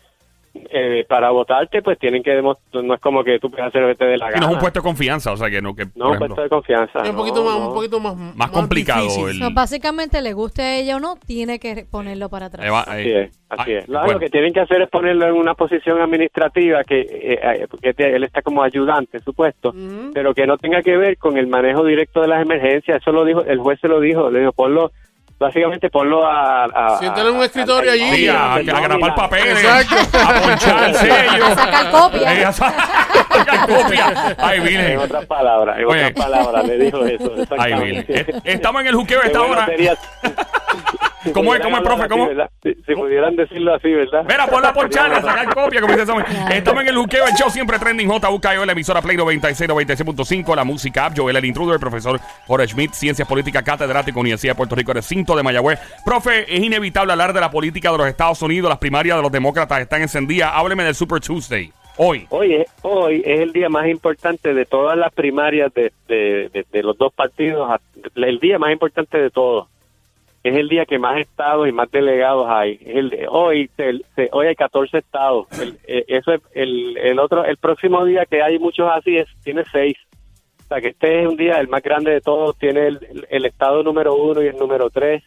eh, 0.71 1.05
para 1.09 1.31
votarte, 1.31 1.83
pues 1.83 1.99
tienen 1.99 2.23
que 2.23 2.31
demostrar, 2.33 2.85
no 2.85 2.95
es 2.95 3.01
como 3.01 3.23
que 3.25 3.39
tú 3.39 3.51
puedes 3.51 3.67
hacer 3.67 3.83
lo 3.83 3.89
que 3.89 3.95
te 3.97 4.05
dé 4.05 4.17
la 4.19 4.29
Y 4.29 4.33
gana. 4.33 4.41
no 4.41 4.47
es 4.49 4.55
un 4.55 4.61
puesto 4.61 4.81
de 4.81 4.85
confianza, 4.85 5.33
o 5.33 5.37
sea 5.37 5.51
que 5.51 5.61
no, 5.63 5.75
que, 5.75 5.87
No, 5.95 6.07
un 6.09 6.15
ejemplo, 6.15 6.27
puesto 6.35 6.43
de 6.43 6.49
confianza. 6.49 6.99
Es 7.03 7.11
un 7.11 7.17
no, 7.17 7.21
poquito 7.23 7.45
más, 7.45 7.59
no. 7.59 7.69
un 7.69 7.75
poquito 7.75 8.01
más, 8.01 8.17
Más 8.37 8.51
complicado 8.51 9.07
básicamente, 9.53 10.21
le 10.23 10.33
guste 10.33 10.63
a 10.63 10.77
ella 10.79 10.97
o 10.97 11.01
no, 11.01 11.17
tiene 11.27 11.59
que 11.59 11.87
ponerlo 11.91 12.29
para 12.29 12.47
atrás. 12.47 12.67
eh, 12.67 12.71
va- 12.71 12.83
Así 12.83 13.11
es, 13.11 13.39
así 13.49 13.73
ah, 13.73 13.79
es. 13.79 13.89
Lo, 13.89 13.99
bueno. 14.01 14.13
lo 14.15 14.21
que 14.21 14.31
tienen 14.31 14.53
que 14.53 14.61
hacer 14.61 14.83
es 14.83 14.89
ponerlo 14.89 15.27
en 15.27 15.35
una 15.35 15.55
posición 15.55 16.01
administrativa 16.01 16.85
que 16.85 17.01
eh, 17.01 17.41
eh, 17.43 17.67
porque 17.71 17.95
te- 17.95 18.15
él 18.15 18.25
está 18.25 18.43
como 18.43 18.63
ayudante, 18.63 19.19
supuesto, 19.21 19.75
pero 20.15 20.35
que 20.35 20.47
no 20.47 20.57
tenga 20.59 20.83
que 20.83 20.97
ver 20.97 21.19
con 21.19 21.37
el 21.37 21.47
manejo 21.47 21.85
directo 21.85 22.21
de 22.21 22.29
las 22.29 22.43
emergencias. 22.43 23.01
Eso 23.01 23.13
lo 23.13 23.25
dijo, 23.25 23.43
el 23.45 23.59
juez 23.59 23.79
se 23.81 23.89
lo 23.89 24.01
dijo, 24.01 24.31
le 24.31 24.41
dijo, 24.41 24.53
ponlo, 24.53 24.93
básicamente 25.39 25.89
ponlo 25.91 26.27
a... 26.27 26.65
a 26.65 26.99
Siéntale 26.99 27.31
en 27.31 27.37
un 27.37 27.43
escritorio 27.43 27.91
a- 27.91 27.95
allí. 27.95 28.11
Sí, 28.11 28.29
a, 28.29 28.55
a 28.55 28.61
grapar 28.63 29.15
papeles, 29.15 29.59
Exacto. 29.65 30.19
a 30.19 30.41
ponchar 30.41 30.95
sellos. 30.95 31.49
A 31.49 31.55
sacar 31.55 31.91
copia. 31.91 32.49
A 32.49 32.53
sa- 32.53 32.75
sacar 33.33 33.67
copia. 33.69 34.35
Ay, 34.39 34.59
En 34.59 34.65
Virgen. 34.65 34.99
otras 34.99 35.27
palabras, 35.27 35.79
en 35.79 35.85
otras 35.87 36.13
palabras, 36.13 36.65
le 36.67 36.79
dijo 36.79 37.05
eso. 37.07 37.33
Ay, 37.59 37.75
Virgen. 37.75 38.41
Estamos 38.45 38.81
en 38.83 38.89
el 38.89 38.95
juqueo 38.95 39.23
esta 39.23 39.41
hora. 39.41 39.69
Si 41.29 41.33
¿Cómo 41.33 41.55
es, 41.55 41.61
pudieran 41.61 41.83
cómo 41.83 41.95
es, 41.95 42.09
profe? 42.09 42.09
¿Cómo? 42.09 42.49
Si, 42.63 42.75
si 42.87 42.95
pudieran 42.95 43.37
decirlo 43.37 43.75
así, 43.75 43.91
¿verdad? 43.93 44.25
Mira, 44.29 44.47
ponla 44.47 44.73
por 44.73 44.89
charla, 44.91 45.21
sacar 45.23 45.55
copia, 45.55 45.81
como 45.81 45.93
dice 45.95 46.07
Samuel. 46.07 46.27
Estamos 46.53 46.83
en 46.83 46.89
el 46.89 46.97
juqueo, 46.97 47.27
el 47.27 47.35
show 47.35 47.51
siempre 47.51 47.79
trending, 47.79 48.09
JUKEO, 48.09 48.65
la 48.67 48.73
emisora 48.73 49.01
Play 49.01 49.17
96, 49.17 49.71
96.5, 49.71 50.57
la 50.57 50.65
música 50.65 51.07
app, 51.07 51.15
Joel 51.17 51.37
el 51.37 51.45
intruder, 51.45 51.75
el 51.75 51.81
profesor 51.81 52.21
Jorge 52.47 52.67
Schmidt, 52.69 52.93
Ciencias 52.93 53.27
Políticas, 53.29 53.63
catedrático, 53.63 54.21
Universidad 54.21 54.53
de 54.53 54.57
Puerto 54.57 54.75
Rico, 54.75 54.93
recinto 54.93 55.37
de 55.37 55.43
Mayagüez. 55.43 55.79
Profe, 56.05 56.45
es 56.53 56.61
inevitable 56.63 57.13
hablar 57.13 57.33
de 57.33 57.41
la 57.41 57.51
política 57.51 57.91
de 57.93 57.99
los 57.99 58.07
Estados 58.09 58.41
Unidos, 58.43 58.69
las 58.69 58.79
primarias 58.79 59.17
de 59.17 59.23
los 59.23 59.33
demócratas 59.33 59.81
están 59.81 60.03
encendidas. 60.03 60.51
Hábleme 60.55 60.85
del 60.85 60.95
Super 60.95 61.21
Tuesday, 61.21 61.71
hoy. 61.97 62.27
Hoy 62.31 62.55
es, 62.55 62.67
hoy 62.83 63.23
es 63.25 63.41
el 63.41 63.53
día 63.53 63.69
más 63.69 63.87
importante 63.89 64.55
de 64.55 64.65
todas 64.65 64.97
las 64.97 65.13
primarias 65.13 65.73
de, 65.75 65.93
de, 66.09 66.49
de- 66.53 66.67
de 66.71 66.83
los 66.83 66.97
dos 66.99 67.13
partidos, 67.13 67.71
el 68.15 68.39
día 68.41 68.59
más 68.59 68.73
importante 68.73 69.19
de 69.19 69.31
todos. 69.31 69.69
Es 70.45 70.57
el 70.57 70.69
día 70.69 70.87
que 70.87 70.99
más 70.99 71.19
estados 71.19 71.69
y 71.69 71.73
más 71.73 71.91
delegados 71.91 72.47
hay. 72.49 72.79
Es 72.81 72.97
el, 72.97 73.27
hoy 73.29 73.69
el- 73.77 74.05
se- 74.15 74.29
hoy 74.33 74.47
hay 74.47 74.55
14 74.55 74.99
estados. 74.99 75.47
El- 75.61 75.79
eh, 75.87 76.05
eso 76.09 76.33
es 76.33 76.41
el, 76.55 76.97
el 76.97 77.19
otro 77.19 77.45
el 77.45 77.57
próximo 77.57 78.05
día 78.05 78.25
que 78.25 78.41
hay 78.43 78.59
muchos 78.59 78.89
así 78.91 79.17
es 79.17 79.27
tiene 79.43 79.65
seis. 79.73 79.97
O 80.65 80.69
sea 80.69 80.81
que 80.81 80.89
este 80.89 81.23
es 81.23 81.27
un 81.29 81.37
día 81.37 81.59
el 81.59 81.69
más 81.69 81.83
grande 81.83 82.13
de 82.13 82.21
todos. 82.21 82.57
Tiene 82.59 82.87
el, 82.87 83.45
estado 83.47 83.83
número 83.83 84.15
uno 84.15 84.43
y 84.43 84.47
el 84.47 84.57
número 84.57 84.91
tres 84.91 85.25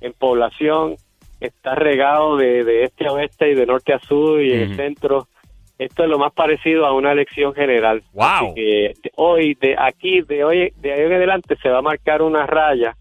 en 0.00 0.12
población. 0.12 0.96
Está 1.40 1.74
regado 1.74 2.36
de, 2.36 2.64
de 2.64 2.84
este 2.84 3.06
a 3.06 3.12
oeste 3.12 3.50
y 3.50 3.54
de 3.54 3.66
norte 3.66 3.92
a 3.92 3.98
sur 3.98 4.40
y 4.42 4.52
en 4.52 4.62
Ujú. 4.62 4.70
el 4.72 4.76
centro. 4.76 5.28
Esto 5.78 6.04
es 6.04 6.08
lo 6.08 6.18
más 6.18 6.32
parecido 6.32 6.86
a 6.86 6.92
una 6.92 7.12
elección 7.12 7.52
general. 7.54 8.02
Wow. 8.12 8.24
Así 8.52 8.54
que 8.54 8.92
hoy, 9.16 9.54
de 9.54 9.74
aquí, 9.78 10.20
de 10.22 10.44
hoy, 10.44 10.72
de 10.76 10.92
ahí 10.92 11.00
en 11.02 11.12
adelante 11.12 11.56
se 11.60 11.68
va 11.68 11.78
a 11.78 11.82
marcar 11.82 12.22
una 12.22 12.46
raya 12.46 12.94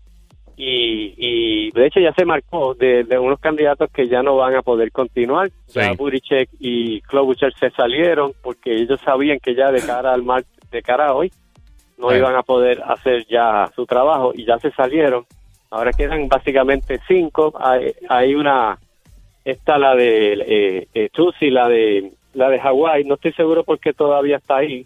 y, 0.57 1.13
y 1.17 1.71
de 1.71 1.85
hecho 1.87 1.99
ya 1.99 2.13
se 2.13 2.25
marcó 2.25 2.73
de, 2.75 3.03
de 3.03 3.17
unos 3.17 3.39
candidatos 3.39 3.89
que 3.91 4.07
ya 4.07 4.21
no 4.23 4.35
van 4.35 4.55
a 4.55 4.61
poder 4.61 4.91
continuar. 4.91 5.49
Ya 5.69 5.89
Sí. 5.91 5.95
Buttigieg 5.97 6.49
y 6.59 7.01
Klobuchar 7.01 7.53
se 7.59 7.69
salieron 7.71 8.33
porque 8.41 8.73
ellos 8.75 8.99
sabían 9.03 9.39
que 9.39 9.55
ya 9.55 9.71
de 9.71 9.81
cara 9.81 10.13
al 10.13 10.23
mar, 10.23 10.43
de 10.71 10.81
cara 10.81 11.07
a 11.07 11.13
hoy 11.15 11.31
no 11.97 12.09
Sí. 12.09 12.17
iban 12.17 12.35
a 12.35 12.43
poder 12.43 12.81
hacer 12.85 13.25
ya 13.27 13.69
su 13.75 13.85
trabajo 13.85 14.31
y 14.35 14.45
ya 14.45 14.57
se 14.59 14.71
salieron. 14.71 15.25
Ahora 15.71 15.91
quedan 15.91 16.27
básicamente 16.27 16.99
cinco. 17.07 17.53
Hay, 17.59 17.93
hay 18.09 18.35
una, 18.35 18.77
esta 19.43 19.77
la 19.77 19.95
de 19.95 20.33
eh, 20.33 20.87
eh, 20.93 21.09
Tusi, 21.11 21.49
la 21.49 21.67
de 21.67 22.11
la 22.33 22.49
de 22.49 22.59
Hawái. 22.59 23.03
No 23.05 23.15
estoy 23.15 23.33
seguro 23.33 23.63
por 23.63 23.79
qué 23.79 23.93
todavía 23.93 24.37
está 24.37 24.57
ahí, 24.57 24.85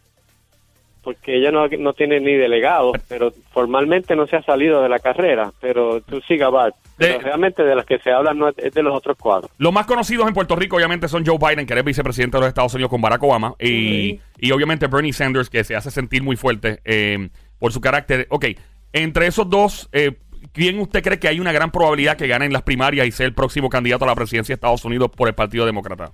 porque 1.08 1.38
ella 1.38 1.52
no, 1.52 1.70
no 1.70 1.94
tiene 1.94 2.20
ni 2.20 2.34
delegado, 2.34 2.92
pero 3.08 3.32
formalmente 3.54 4.14
no 4.14 4.28
se 4.28 4.36
ha 4.36 4.42
salido 4.44 4.82
de 4.84 4.90
la 4.90 5.00
carrera. 5.00 5.54
Pero 5.62 6.02
Tusi 6.02 6.36
Gabbard, 6.36 6.74
pero 6.98 7.14
De- 7.14 7.20
realmente 7.24 7.64
de 7.64 7.76
las 7.76 7.86
que 7.86 7.98
se 8.00 8.12
habla 8.12 8.34
no 8.34 8.50
es, 8.50 8.58
es 8.58 8.74
de 8.74 8.84
los 8.84 8.94
otros 8.94 9.16
cuadros. 9.18 9.50
Los 9.58 9.72
más 9.72 9.86
conocidos 9.86 10.28
en 10.28 10.34
Puerto 10.34 10.58
Rico, 10.58 10.76
obviamente, 10.76 11.08
son 11.08 11.26
Joe 11.26 11.38
Biden, 11.40 11.66
que 11.66 11.74
el 11.74 11.84
vicepresidente 11.84 12.36
de 12.36 12.42
los 12.42 12.50
Estados 12.50 12.74
Unidos 12.74 12.90
con 12.90 13.00
Barack 13.00 13.24
Obama, 13.24 13.54
y, 13.58 14.20
y 14.38 14.52
obviamente 14.52 14.88
Bernie 14.88 15.14
Sanders, 15.14 15.50
que 15.50 15.64
se 15.64 15.78
hace 15.78 15.92
sentir 15.92 16.24
muy 16.24 16.36
fuerte 16.36 16.82
eh, 16.84 17.30
por 17.58 17.72
su 17.72 17.80
carácter. 17.80 18.28
Ok, 18.30 18.48
entre 18.92 19.28
esos 19.28 19.50
dos, 19.50 19.88
eh, 19.94 20.12
¿quién 20.52 20.78
usted 20.80 21.02
cree 21.02 21.20
que 21.20 21.30
hay 21.30 21.40
una 21.40 21.54
gran 21.54 21.72
probabilidad 21.72 22.18
que 22.18 22.28
gane 22.28 22.48
en 22.48 22.52
las 22.52 22.64
primarias 22.64 23.08
y 23.08 23.12
sea 23.12 23.28
el 23.28 23.34
próximo 23.34 23.70
candidato 23.70 24.04
a 24.04 24.08
la 24.08 24.16
presidencia 24.16 24.52
de 24.52 24.56
Estados 24.58 24.84
Unidos 24.84 25.10
por 25.16 25.30
el 25.30 25.36
Partido 25.36 25.66
Demócrata? 25.66 26.12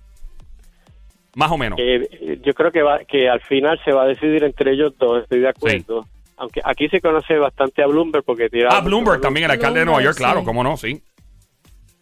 Más 1.36 1.52
o 1.52 1.58
menos. 1.58 1.80
Eh, 1.80 2.40
yo 2.44 2.54
creo 2.54 2.72
que 2.72 2.82
va, 2.84 3.00
que 3.06 3.28
al 3.30 3.42
final 3.42 3.80
se 3.84 3.92
va 3.92 4.04
a 4.04 4.08
decidir 4.08 4.44
entre 4.44 4.74
ellos 4.74 4.94
dos, 4.98 5.24
estoy 5.24 5.40
de 5.40 5.50
acuerdo. 5.50 6.06
Aunque 6.38 6.62
aquí 6.64 6.88
se 6.90 7.00
conoce 7.02 7.38
bastante 7.38 7.82
a 7.84 7.88
Bloomberg 7.88 8.24
porque 8.24 8.50
tira 8.50 8.70
ah, 8.72 8.76
mucho 8.76 8.86
Bloomberg 8.86 9.22
también, 9.22 9.46
el 9.46 9.52
alcalde 9.52 9.80
de 9.80 9.86
Nueva 9.86 10.02
York, 10.02 10.18
claro, 10.18 10.40
sí. 10.42 10.46
cómo 10.46 10.64
no, 10.64 10.78
sí. 10.78 11.02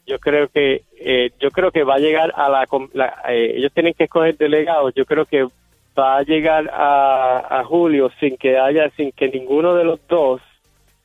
yo 0.06 0.20
creo 0.20 0.48
que 0.50 0.84
eh, 0.98 1.32
yo 1.40 1.52
creo 1.52 1.72
que 1.72 1.84
va 1.84 1.96
a 1.96 2.00
llegar 2.00 2.32
a 2.36 2.50
la- 2.50 2.66
eh, 3.30 3.54
ellos 3.58 3.72
tienen 3.74 3.94
que 3.94 4.06
escoger 4.06 4.38
delegados 4.38 4.94
yo 4.96 5.06
creo 5.06 5.26
que 5.26 5.46
va 5.98 6.18
a 6.18 6.24
llegar 6.24 6.70
a, 6.74 7.60
a 7.60 7.64
julio 7.66 8.10
sin 8.20 8.36
que 8.38 8.58
haya 8.58 8.90
sin 8.98 9.12
que 9.12 9.28
ninguno 9.30 9.76
de 9.76 9.84
los 9.84 10.00
dos 10.08 10.42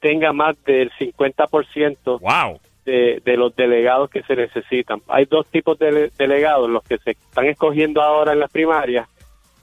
tenga 0.00 0.32
más 0.32 0.56
del 0.64 0.90
50% 0.92 2.20
Wow. 2.20 2.60
De, 2.86 3.20
de 3.22 3.36
los 3.36 3.54
delegados 3.54 4.08
que 4.08 4.22
se 4.22 4.34
necesitan 4.34 5.02
hay 5.08 5.26
dos 5.26 5.46
tipos 5.48 5.78
de 5.78 5.86
dele- 5.92 6.12
delegados 6.16 6.70
los 6.70 6.82
que 6.84 6.96
se 6.98 7.10
están 7.10 7.44
escogiendo 7.46 8.00
ahora 8.00 8.32
en 8.32 8.40
las 8.40 8.50
primarias 8.50 9.06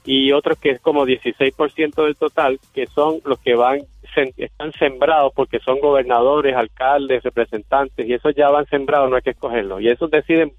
y 0.04 0.30
otros 0.32 0.58
que 0.58 0.70
es 0.70 0.80
como 0.80 1.04
16% 1.06 2.04
del 2.04 2.14
total 2.14 2.60
que 2.74 2.86
son 2.86 3.16
los 3.24 3.38
que 3.40 3.54
van 3.56 3.80
están 4.36 4.70
sembrados 4.74 5.32
porque 5.34 5.58
son 5.58 5.80
gobernadores, 5.80 6.54
alcaldes, 6.54 7.24
representantes 7.24 8.06
y 8.06 8.12
esos 8.12 8.32
ya 8.36 8.48
van 8.50 8.64
sembrados, 8.66 9.10
no 9.10 9.16
hay 9.16 9.22
que 9.22 9.30
escogerlos 9.30 9.80
y 9.80 9.88
esos 9.88 10.08
deciden 10.10 10.52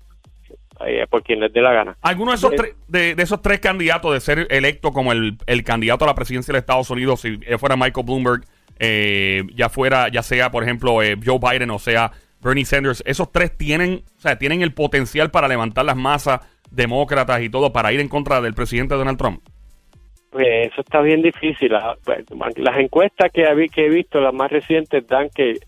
eh, 0.86 1.06
por 1.10 1.24
quien 1.24 1.40
les 1.40 1.54
dé 1.54 1.62
la 1.62 1.72
gana. 1.72 1.96
¿Alguno 2.02 2.32
de 2.32 2.36
esos, 2.36 2.52
Eh, 2.54 3.16
de 3.16 3.24
esos 3.24 3.42
tres 3.42 3.60
candidatos 3.62 4.12
de 4.14 4.20
ser 4.20 4.48
electo 4.50 4.92
como 4.92 5.14
el, 5.14 5.38
el 5.48 5.64
candidato 5.64 6.04
a 6.04 6.08
la 6.08 6.16
presidencia 6.16 6.52
de 6.52 6.60
Estados 6.60 6.90
Unidos, 6.90 7.22
si 7.22 7.40
eh, 7.46 7.58
fuera 7.58 7.78
Michael 7.78 8.06
Bloomberg, 8.06 8.42
eh, 8.78 9.44
ya 9.56 9.70
fuera, 9.70 10.10
ya 10.10 10.22
sea, 10.22 10.52
por 10.52 10.64
ejemplo, 10.64 11.02
eh, 11.02 11.16
Joe 11.24 11.40
Biden 11.40 11.70
o 11.72 11.80
sea 11.80 12.12
Bernie 12.46 12.64
Sanders, 12.64 13.04
esos 13.06 13.32
tres 13.32 13.58
tienen, 13.58 14.04
o 14.18 14.22
sea, 14.22 14.38
tienen 14.38 14.62
el 14.62 14.74
potencial 14.74 15.32
para 15.32 15.48
levantar 15.48 15.84
las 15.84 15.98
masas 15.98 16.40
demócratas 16.72 17.42
y 17.42 17.50
todo 17.50 17.74
para 17.74 17.92
ir 17.92 18.00
en 18.00 18.08
contra 18.08 18.40
del 18.42 18.54
presidente 18.54 18.96
Donald 18.96 19.18
Trump? 19.18 19.42
Pues 20.32 20.46
eso 20.72 20.82
está 20.82 21.02
bien 21.02 21.22
difícil. 21.22 21.72
La- 21.72 21.98
pues, 22.04 22.26
Las 22.58 22.78
encuestas 22.78 23.32
que 23.32 23.44
he 23.44 23.90
visto, 23.90 24.20
las 24.20 24.34
más 24.34 24.52
recientes, 24.52 25.08
dan 25.08 25.30
que 25.34 25.60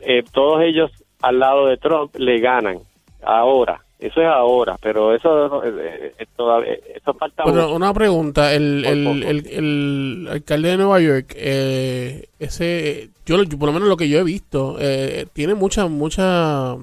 eh, 0.00 0.22
todos 0.32 0.62
ellos 0.62 0.90
al 1.22 1.38
lado 1.38 1.66
de 1.66 1.76
Trump 1.76 2.14
le 2.16 2.38
ganan 2.38 2.78
ahora. 3.22 3.80
Eso 4.02 4.20
es 4.20 4.26
ahora, 4.26 4.76
pero 4.82 5.14
eso 5.14 5.62
eh, 5.64 6.12
eh, 6.18 6.26
todavía, 6.36 6.72
eso 6.94 7.14
falta 7.14 7.44
Bueno, 7.44 7.62
mucho. 7.62 7.74
una 7.76 7.94
pregunta. 7.94 8.52
El, 8.52 8.84
el, 8.84 9.22
el, 9.22 9.46
el 9.46 10.28
alcalde 10.28 10.70
de 10.70 10.76
Nueva 10.76 11.00
York, 11.00 11.32
eh, 11.36 12.26
ese, 12.40 13.10
yo, 13.24 13.40
yo, 13.44 13.58
por 13.58 13.68
lo 13.68 13.72
menos 13.72 13.88
lo 13.88 13.96
que 13.96 14.08
yo 14.08 14.18
he 14.18 14.24
visto, 14.24 14.76
eh, 14.80 15.26
tiene 15.32 15.54
mucha, 15.54 15.86
mucha, 15.86 16.74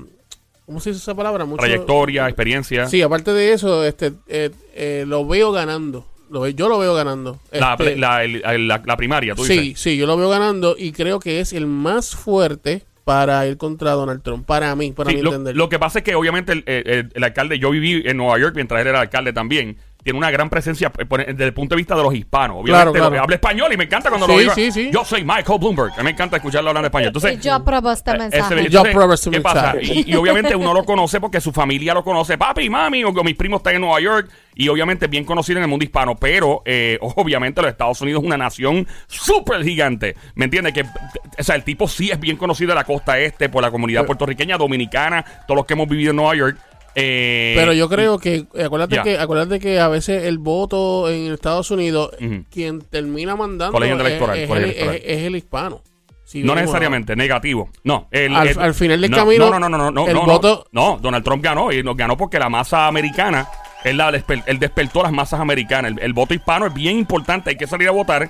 ¿cómo 0.66 0.80
se 0.80 0.92
dice 0.92 1.02
esa 1.02 1.14
palabra? 1.14 1.44
Mucho, 1.44 1.60
Trayectoria, 1.60 2.26
experiencia. 2.28 2.88
Sí, 2.88 3.02
aparte 3.02 3.34
de 3.34 3.52
eso, 3.52 3.84
este, 3.84 4.14
eh, 4.30 4.52
eh, 4.74 5.04
lo 5.06 5.28
veo 5.28 5.52
ganando. 5.52 6.06
Lo 6.30 6.42
ve- 6.42 6.54
yo 6.54 6.70
lo 6.70 6.78
veo 6.80 6.94
ganando. 6.94 7.40
La, 7.52 7.74
Este, 7.78 7.98
la- 7.98 8.24
el- 8.24 8.68
la- 8.68 8.82
la 8.86 8.96
primaria, 8.98 9.36
tú 9.36 9.44
sí, 9.44 9.58
dices. 9.60 9.82
sí, 9.82 9.98
yo 9.98 10.06
lo 10.06 10.16
veo 10.16 10.30
ganando 10.30 10.76
y 10.78 10.92
creo 10.94 11.20
que 11.20 11.40
es 11.42 11.52
el 11.54 11.66
más 11.66 12.16
fuerte 12.16 12.84
para 13.10 13.48
ir 13.48 13.58
contra 13.58 13.92
Donald 13.94 14.22
Trump. 14.22 14.46
Para 14.46 14.76
mí, 14.76 14.92
para 14.92 15.10
Sí, 15.10 15.18
lo, 15.18 15.32
entender. 15.32 15.56
lo 15.58 15.68
que 15.68 15.80
pasa 15.80 15.98
es 16.00 16.06
que 16.06 16.14
obviamente 16.14 16.52
el, 16.52 16.64
el- 16.68 17.10
el 17.12 17.24
alcalde, 17.24 17.58
yo 17.58 17.72
viví 17.72 18.04
en 18.06 18.18
Nueva 18.18 18.38
York 18.38 18.54
mientras 18.54 18.80
él 18.82 18.88
era 18.88 19.00
alcalde 19.02 19.34
también, 19.34 19.78
tiene 20.04 20.18
una 20.18 20.32
gran 20.32 20.50
presencia 20.50 20.92
eh, 20.98 21.06
desde 21.28 21.44
el 21.46 21.54
punto 21.54 21.76
de 21.76 21.78
vista 21.78 21.96
de 21.96 22.04
los 22.04 22.14
hispanos. 22.16 22.58
Obviamente 22.62 23.00
Claro, 23.00 23.22
habla 23.22 23.36
español 23.36 23.74
y 23.74 23.78
me 23.78 23.84
encanta 23.84 24.10
cuando 24.10 24.28
Sí, 24.28 24.32
lo 24.34 24.40
digo. 24.40 24.54
sí, 24.54 24.72
sí. 24.72 24.90
Yo 24.94 25.04
soy 25.04 25.24
Michael 25.24 25.60
Bloomberg, 25.60 25.92
a 25.94 25.98
mí 25.98 26.04
me 26.06 26.10
encanta 26.12 26.38
escucharlo 26.38 26.70
hablar 26.70 26.84
en 26.84 26.86
español. 26.86 27.08
Entonces, 27.08 27.40
yo 27.42 27.54
apruebo 27.54 27.92
este 27.92 28.12
eh, 28.12 28.18
mensaje. 28.18 28.60
ese- 28.62 28.70
Yo 28.70 28.80
apruebo 28.80 29.14
este 29.14 29.30
¿qué 29.32 29.42
pasa? 29.42 29.76
Y, 29.82 30.12
y 30.12 30.16
obviamente 30.16 30.56
uno 30.56 30.74
lo 30.74 30.84
conoce 30.86 31.20
porque 31.20 31.42
su 31.42 31.52
familia 31.52 31.94
lo 31.94 32.04
conoce, 32.04 32.38
papi 32.38 32.64
y 32.64 32.70
mami, 32.70 33.04
o 33.04 33.14
que 33.14 33.24
mis 33.24 33.36
primos 33.36 33.60
están 33.60 33.76
en 33.76 33.82
Nueva 33.82 34.00
York, 34.00 34.30
y 34.56 34.68
obviamente 34.70 35.06
es 35.06 35.12
bien 35.12 35.26
conocido 35.26 35.58
en 35.60 35.64
el 35.64 35.70
mundo 35.70 35.84
hispano, 35.84 36.16
pero 36.16 36.62
eh, 36.66 36.98
obviamente 37.02 37.62
los 37.62 37.70
Estados 37.72 38.00
Unidos 38.02 38.22
es 38.22 38.28
una 38.28 38.38
nación 38.38 38.88
súper 39.08 39.64
gigante, 39.64 40.16
¿me 40.36 40.46
entiendes? 40.46 40.74
Que, 40.74 40.82
o 40.84 41.44
sea, 41.44 41.56
el 41.56 41.64
tipo 41.64 41.88
sí 41.88 42.10
es 42.12 42.20
bien 42.20 42.38
conocido 42.38 42.70
de 42.70 42.76
la 42.76 42.84
costa 42.84 43.20
este, 43.20 43.50
por 43.50 43.62
la 43.62 43.70
comunidad 43.72 44.06
puertorriqueña, 44.06 44.58
dominicana, 44.58 45.24
todos 45.48 45.58
los 45.58 45.66
que 45.66 45.74
hemos 45.74 45.88
vivido 45.88 46.12
en 46.12 46.16
Nueva 46.16 46.36
York. 46.36 46.58
Eh, 46.96 47.54
Pero 47.56 47.74
yo 47.74 47.88
creo 47.90 48.20
que, 48.20 48.46
eh, 48.54 48.64
acuérdate 48.64 49.02
que, 49.04 49.18
acuérdate 49.18 49.60
que 49.60 49.80
a 49.80 49.88
veces 49.88 50.24
el 50.26 50.38
voto 50.38 51.10
en 51.10 51.32
Estados 51.34 51.72
Unidos, 51.72 52.12
quien 52.52 52.82
termina 52.82 53.36
mandando 53.36 53.78
es, 53.84 53.92
electoral, 53.92 54.38
es 54.38 54.50
el, 54.50 54.58
electoral. 54.58 54.96
es- 54.96 55.02
es 55.06 55.18
el 55.24 55.36
hispano. 55.36 55.82
Si 56.24 56.44
No 56.44 56.54
necesariamente, 56.54 57.16
negativo. 57.16 57.70
No. 57.84 58.08
el- 58.12 58.36
Al- 58.36 58.48
el- 58.50 58.60
al 58.60 58.74
final 58.76 59.02
del 59.02 59.10
no, 59.10 59.18
camino, 59.18 59.50
No, 59.50 59.60
no, 59.60 59.68
no, 59.70 59.78
no, 59.78 59.92
no. 59.92 60.08
el 60.08 60.14
no, 60.14 60.26
voto- 60.26 60.68
No, 60.72 60.92
no, 60.94 60.98
Donald 61.00 61.24
Trump 61.26 61.44
ganó 61.44 61.72
y 61.72 61.82
nos 61.82 61.98
ganó 61.98 62.16
porque 62.18 62.38
la 62.38 62.50
masa 62.50 62.86
americana, 62.88 63.48
él, 63.84 63.98
la 63.98 64.12
desper- 64.12 64.44
él 64.46 64.60
despertó 64.60 65.02
las 65.02 65.12
masas 65.12 65.40
americanas. 65.40 65.92
El, 65.94 66.00
el 66.04 66.14
voto 66.14 66.36
hispano 66.36 66.68
es 66.68 66.74
bien 66.74 67.00
importante, 67.00 67.50
hay 67.50 67.56
que 67.56 67.66
salir 67.66 67.88
a 67.88 67.92
votar. 67.92 68.30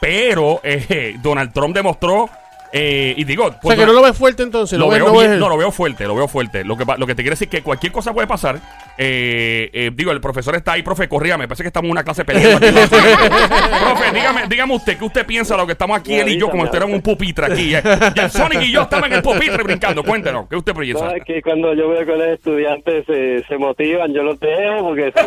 Pero 0.00 0.60
eh, 0.62 1.16
Donald 1.22 1.52
Trump 1.54 1.74
demostró, 1.74 2.28
eh, 2.72 3.14
y 3.16 3.24
digo, 3.24 3.44
ahora. 3.44 3.56
O 3.56 3.60
pues, 3.62 3.76
sea, 3.76 3.84
que 3.84 3.92
no 3.92 3.98
lo 3.98 4.04
ves 4.06 4.16
fuerte 4.16 4.42
entonces. 4.42 4.78
lo 4.78 4.86
Lo 4.86 4.90
ves, 4.90 5.02
veo 5.02 5.12
no 5.12 5.18
bien- 5.18 5.38
no, 5.38 5.48
lo 5.48 5.56
veo 5.56 5.70
fuerte, 5.70 6.04
lo 6.06 6.14
veo 6.14 6.28
fuerte. 6.28 6.64
Lo 6.64 6.76
que, 6.76 6.84
lo 6.96 7.06
que 7.06 7.14
te 7.14 7.22
quiere 7.22 7.30
decir 7.34 7.48
que 7.48 7.62
cualquier 7.62 7.92
cosa 7.92 8.12
puede 8.12 8.26
pasar. 8.26 8.60
Eh, 9.00 9.70
eh, 9.72 9.90
digo, 9.94 10.10
el 10.10 10.20
profesor 10.20 10.54
está 10.56 10.72
ahí, 10.72 10.82
profe, 10.82 11.08
corría, 11.08 11.38
me 11.38 11.46
parece 11.46 11.62
que 11.62 11.68
estamos 11.68 11.86
en 11.86 11.92
una 11.92 12.04
clase 12.04 12.24
peleando. 12.24 12.66
aquí. 12.66 12.76
profe, 12.78 14.12
dígame, 14.12 14.42
dígame 14.48 14.74
usted, 14.74 14.98
¿qué 14.98 15.04
usted 15.04 15.26
piensa 15.26 15.54
de 15.54 15.60
lo 15.60 15.66
que 15.66 15.72
estamos 15.72 15.98
aquí, 15.98 16.10
Me 16.12 16.20
él 16.22 16.28
y 16.30 16.38
yo, 16.38 16.46
como 16.50 16.62
me 16.62 16.64
usted 16.68 16.78
era 16.78 16.86
en 16.86 16.94
un 16.94 17.02
pupitre 17.02 17.46
aquí? 17.46 17.74
eh? 17.74 17.82
Ya 18.14 18.24
el 18.24 18.30
Sonic 18.30 18.62
y 18.62 18.72
yo 18.72 18.82
estamos 18.82 19.06
en 19.08 19.12
el 19.14 19.22
pupitre 19.22 19.62
brincando. 19.62 20.02
Cuéntenos, 20.02 20.48
¿qué 20.48 20.56
usted 20.56 20.74
piensa? 20.74 21.04
No, 21.04 21.10
es 21.12 21.24
que 21.24 21.40
cuando 21.42 21.74
yo 21.74 21.88
veo 21.88 22.04
que 22.04 22.12
los 22.16 22.26
estudiantes 22.28 23.04
se, 23.06 23.44
se 23.46 23.56
motivan, 23.58 24.12
yo 24.12 24.22
los 24.22 24.38
dejo 24.40 24.82
porque 24.82 25.08
es. 25.08 25.14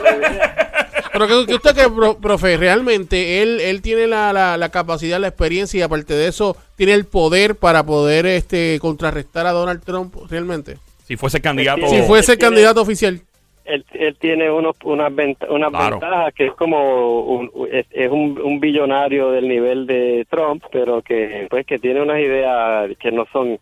Pero 1.14 1.28
que, 1.28 1.46
que 1.46 1.56
usted 1.56 1.76
que, 1.76 1.90
pro- 1.90 2.18
profe, 2.20 2.56
realmente 2.56 3.42
él, 3.42 3.60
él 3.60 3.82
tiene 3.82 4.08
la, 4.08 4.32
la, 4.32 4.56
la 4.58 4.70
capacidad, 4.70 5.20
la 5.20 5.28
experiencia 5.28 5.80
y 5.80 5.82
aparte 5.82 6.14
de 6.14 6.28
eso, 6.30 6.56
tiene 6.82 6.94
el 6.96 7.06
poder 7.06 7.54
para 7.58 7.84
poder 7.86 8.26
este 8.26 8.80
contrarrestar 8.82 9.46
a 9.46 9.52
Donald 9.52 9.84
Trump 9.84 10.16
realmente. 10.32 10.78
Si 11.06 11.16
fuese 11.16 11.40
candidato. 11.40 11.86
Si 11.86 12.02
fuese 12.02 12.36
tiene- 12.36 12.50
candidato 12.56 12.82
oficial. 12.82 13.22
él, 13.66 13.86
él 13.94 14.18
tiene 14.20 14.50
unos, 14.50 14.76
unas, 14.84 15.14
venta- 15.14 15.46
unas 15.52 15.70
Claro. 15.70 16.00
ventajas 16.00 16.34
que 16.34 16.48
es 16.48 16.54
como 16.54 17.22
un, 17.22 17.52
es, 17.72 17.86
es 17.92 18.10
un, 18.10 18.42
un 18.44 18.60
billonario 18.60 19.30
del 19.30 19.48
nivel 19.48 19.86
de 19.86 20.26
Trump, 20.28 20.64
pero 20.72 21.04
que 21.04 21.46
pues 21.52 21.68
que 21.68 21.78
tiene 21.78 22.02
unas 22.02 22.20
ideas 22.20 22.90
que 22.98 23.12
no 23.12 23.28
son, 23.32 23.60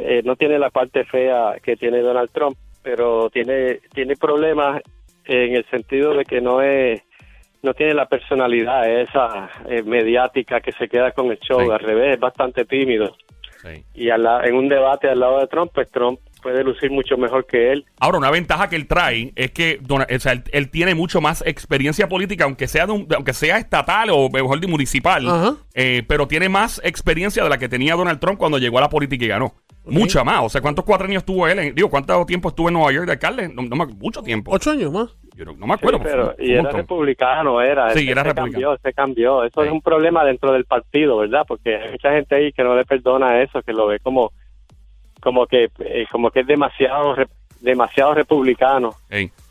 eh, 0.00 0.22
no 0.24 0.36
tiene 0.36 0.60
la 0.60 0.70
parte 0.70 1.04
fea 1.04 1.56
que 1.64 1.76
tiene 1.76 1.98
Donald 1.98 2.30
Trump, 2.32 2.56
pero 2.84 3.28
tiene 3.30 3.80
tiene 3.92 4.14
problemas 4.14 4.80
en 5.24 5.56
el 5.56 5.64
sentido 5.68 6.14
de 6.14 6.24
que 6.24 6.40
no 6.40 6.62
es 6.62 7.02
no 7.62 7.74
tiene 7.74 7.94
la 7.94 8.06
personalidad 8.06 8.88
esa 8.90 9.50
eh, 9.68 9.82
mediática 9.82 10.60
que 10.60 10.72
se 10.72 10.88
queda 10.88 11.12
con 11.12 11.30
el 11.30 11.38
show, 11.38 11.60
Sí. 11.60 11.70
al 11.70 11.78
revés, 11.80 12.14
es 12.14 12.20
bastante 12.20 12.64
tímido. 12.64 13.14
Sí. 13.62 13.84
Y 13.94 14.10
al 14.10 14.22
la- 14.24 14.44
en 14.44 14.56
un 14.56 14.68
debate 14.68 15.08
al 15.08 15.20
lado 15.20 15.38
de 15.38 15.46
Trump, 15.46 15.70
pues 15.72 15.88
Trump 15.92 16.18
puede 16.42 16.64
lucir 16.64 16.90
mucho 16.90 17.16
mejor 17.16 17.46
que 17.46 17.70
él. 17.70 17.84
Ahora, 18.00 18.18
una 18.18 18.32
ventaja 18.32 18.68
que 18.68 18.74
él 18.74 18.88
trae 18.88 19.32
es 19.36 19.52
que 19.52 19.78
Dona- 19.80 20.08
o 20.12 20.18
sea, 20.18 20.32
él, 20.32 20.42
él 20.50 20.68
tiene 20.70 20.96
mucho 20.96 21.20
más 21.20 21.44
experiencia 21.46 22.08
política, 22.08 22.42
aunque 22.42 22.66
sea 22.66 22.86
de 22.86 22.92
un- 22.92 23.06
aunque 23.14 23.32
sea 23.32 23.58
estatal 23.58 24.08
o 24.10 24.28
mejor 24.28 24.58
de 24.58 24.66
municipal, 24.66 25.24
eh, 25.74 26.02
pero 26.08 26.26
tiene 26.26 26.48
más 26.48 26.80
experiencia 26.82 27.44
de 27.44 27.48
la 27.50 27.58
que 27.58 27.68
tenía 27.68 27.94
Donald 27.94 28.18
Trump 28.18 28.38
cuando 28.40 28.58
llegó 28.58 28.78
a 28.78 28.80
la 28.80 28.88
política 28.88 29.24
y 29.24 29.28
ganó. 29.28 29.54
Mucha 29.84 30.24
más. 30.24 30.40
O 30.42 30.48
sea, 30.48 30.60
¿cuántos 30.60 30.84
cuatro 30.84 31.06
años 31.06 31.22
estuvo 31.22 31.46
él? 31.46 31.58
en- 31.60 31.74
digo, 31.76 31.88
¿cuánto 31.88 32.26
tiempo 32.26 32.48
estuvo 32.48 32.66
en 32.68 32.74
Nueva 32.74 32.90
York 32.92 33.06
de 33.06 33.12
alcalde? 33.12 33.48
No, 33.48 33.62
no 33.62 33.76
me- 33.76 33.86
mucho 33.94 34.20
tiempo. 34.22 34.50
Ocho 34.52 34.72
años 34.72 34.90
más. 34.90 35.16
Yo 35.34 35.44
no, 35.46 35.52
no 35.54 35.66
me 35.66 35.74
acuerdo. 35.74 35.98
Sí, 35.98 36.04
pero, 36.04 36.34
y 36.38 36.52
era 36.52 36.70
republicano, 36.70 37.60
era. 37.62 37.90
Sí, 37.90 38.04
se- 38.04 38.10
era 38.10 38.22
se 38.22 38.28
republicano. 38.28 38.52
cambió, 38.72 38.76
se 38.82 38.92
cambió. 38.92 39.44
Eso 39.44 39.62
Sí. 39.62 39.66
es 39.68 39.72
un 39.72 39.80
problema 39.80 40.24
dentro 40.24 40.52
del 40.52 40.64
partido, 40.66 41.18
¿verdad? 41.18 41.44
Porque 41.48 41.76
hay 41.76 41.90
mucha 41.92 42.12
gente 42.12 42.34
ahí 42.34 42.52
que 42.52 42.62
no 42.62 42.76
le 42.76 42.84
perdona 42.84 43.42
eso, 43.42 43.62
que 43.62 43.72
lo 43.72 43.86
ve 43.86 43.98
como 44.00 44.32
como 45.20 45.46
que 45.46 45.70
eh, 45.78 46.06
como 46.10 46.30
que 46.30 46.40
es 46.40 46.46
demasiado 46.46 47.14
demasiado 47.60 48.12
republicano. 48.14 48.90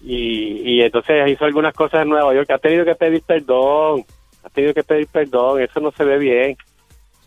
Y, 0.02 0.62
y 0.70 0.82
entonces 0.82 1.30
hizo 1.32 1.46
algunas 1.46 1.74
cosas 1.74 2.02
en 2.04 2.10
Nueva 2.10 2.34
York 2.34 2.46
que 2.48 2.54
ha 2.54 2.58
tenido 2.60 2.84
que 2.86 2.96
pedir 2.96 3.22
perdón. 3.26 4.04
Ha 4.44 4.50
tenido 4.50 4.74
que 4.74 4.84
pedir 4.84 5.08
perdón, 5.08 5.62
eso 5.62 5.80
no 5.80 5.92
se 5.92 6.04
ve 6.04 6.18
bien. 6.18 6.58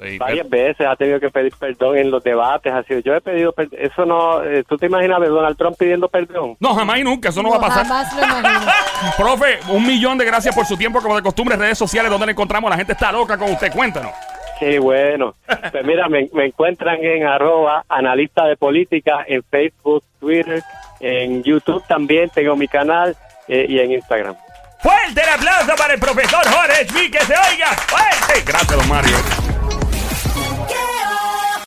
Sí, 0.01 0.19
Varias 0.19 0.49
veces 0.49 0.87
ha 0.87 0.97
tenido 0.97 1.21
que 1.21 1.31
pedir 1.31 1.53
perdón 1.59 1.99
en 1.99 2.11
los 2.11 2.23
debates. 2.23 2.73
Así, 2.73 3.03
yo 3.03 3.15
he 3.15 3.21
pedido 3.21 3.53
perdón. 3.53 3.79
Eso 3.81 4.05
no. 4.05 4.43
eh, 4.43 4.65
¿Tú 4.69 4.77
te 4.77 4.87
imaginas 4.87 5.21
a 5.21 5.25
Donald 5.25 5.57
Trump 5.57 5.77
pidiendo 5.79 6.09
perdón? 6.09 6.57
No, 6.61 6.75
jamás 6.75 6.99
y 6.99 7.05
nunca, 7.05 7.29
eso 7.29 7.43
no, 7.43 7.51
va 7.51 7.57
a 7.57 7.61
pasar. 7.61 7.87
Jamás 7.87 8.15
lo 8.17 8.23
imagino. 8.23 8.73
Profe, 9.17 9.59
un 9.71 9.87
millón 9.87 10.19
de 10.19 10.25
gracias 10.25 10.55
por 10.55 10.67
su 10.67 10.77
tiempo, 10.77 11.01
como 11.01 11.17
de 11.17 11.23
costumbre, 11.23 11.57
redes 11.57 11.79
sociales 11.79 12.11
donde 12.11 12.27
le 12.27 12.33
encontramos. 12.33 12.71
La 12.71 12.77
gente 12.77 12.93
está 12.93 13.13
loca 13.13 13.37
con 13.39 13.51
usted, 13.51 13.73
cuéntanos. 13.73 14.13
Qué 14.59 14.79
bueno. 14.79 15.35
Pues 15.73 15.85
mira, 15.85 16.09
me, 16.09 16.29
me 16.33 16.47
encuentran 16.47 17.03
en 17.03 17.27
arroba 17.27 17.85
analista 17.89 18.45
de 18.47 18.57
política 18.57 19.25
en 19.27 19.43
Facebook, 19.43 20.05
Twitter, 20.21 20.63
en 21.01 21.43
YouTube 21.43 21.83
también 21.89 22.31
tengo 22.31 22.55
mi 22.57 22.69
canal 22.69 23.17
eh, 23.49 23.67
y 23.69 23.79
en 23.81 23.93
Instagram. 23.93 24.37
Fuerte 24.81 25.21
el 25.23 25.29
aplauso 25.29 25.75
para 25.77 25.95
el 25.95 26.01
profesor 26.01 26.41
Jorge 26.47 26.87
Smith, 26.89 27.13
que 27.13 27.25
se 27.25 27.33
oiga 27.33 27.67
fuerte. 27.69 28.43
Gracias, 28.47 28.77
don 28.79 28.89
Mario. 28.89 29.17
Yeah. 30.71 30.94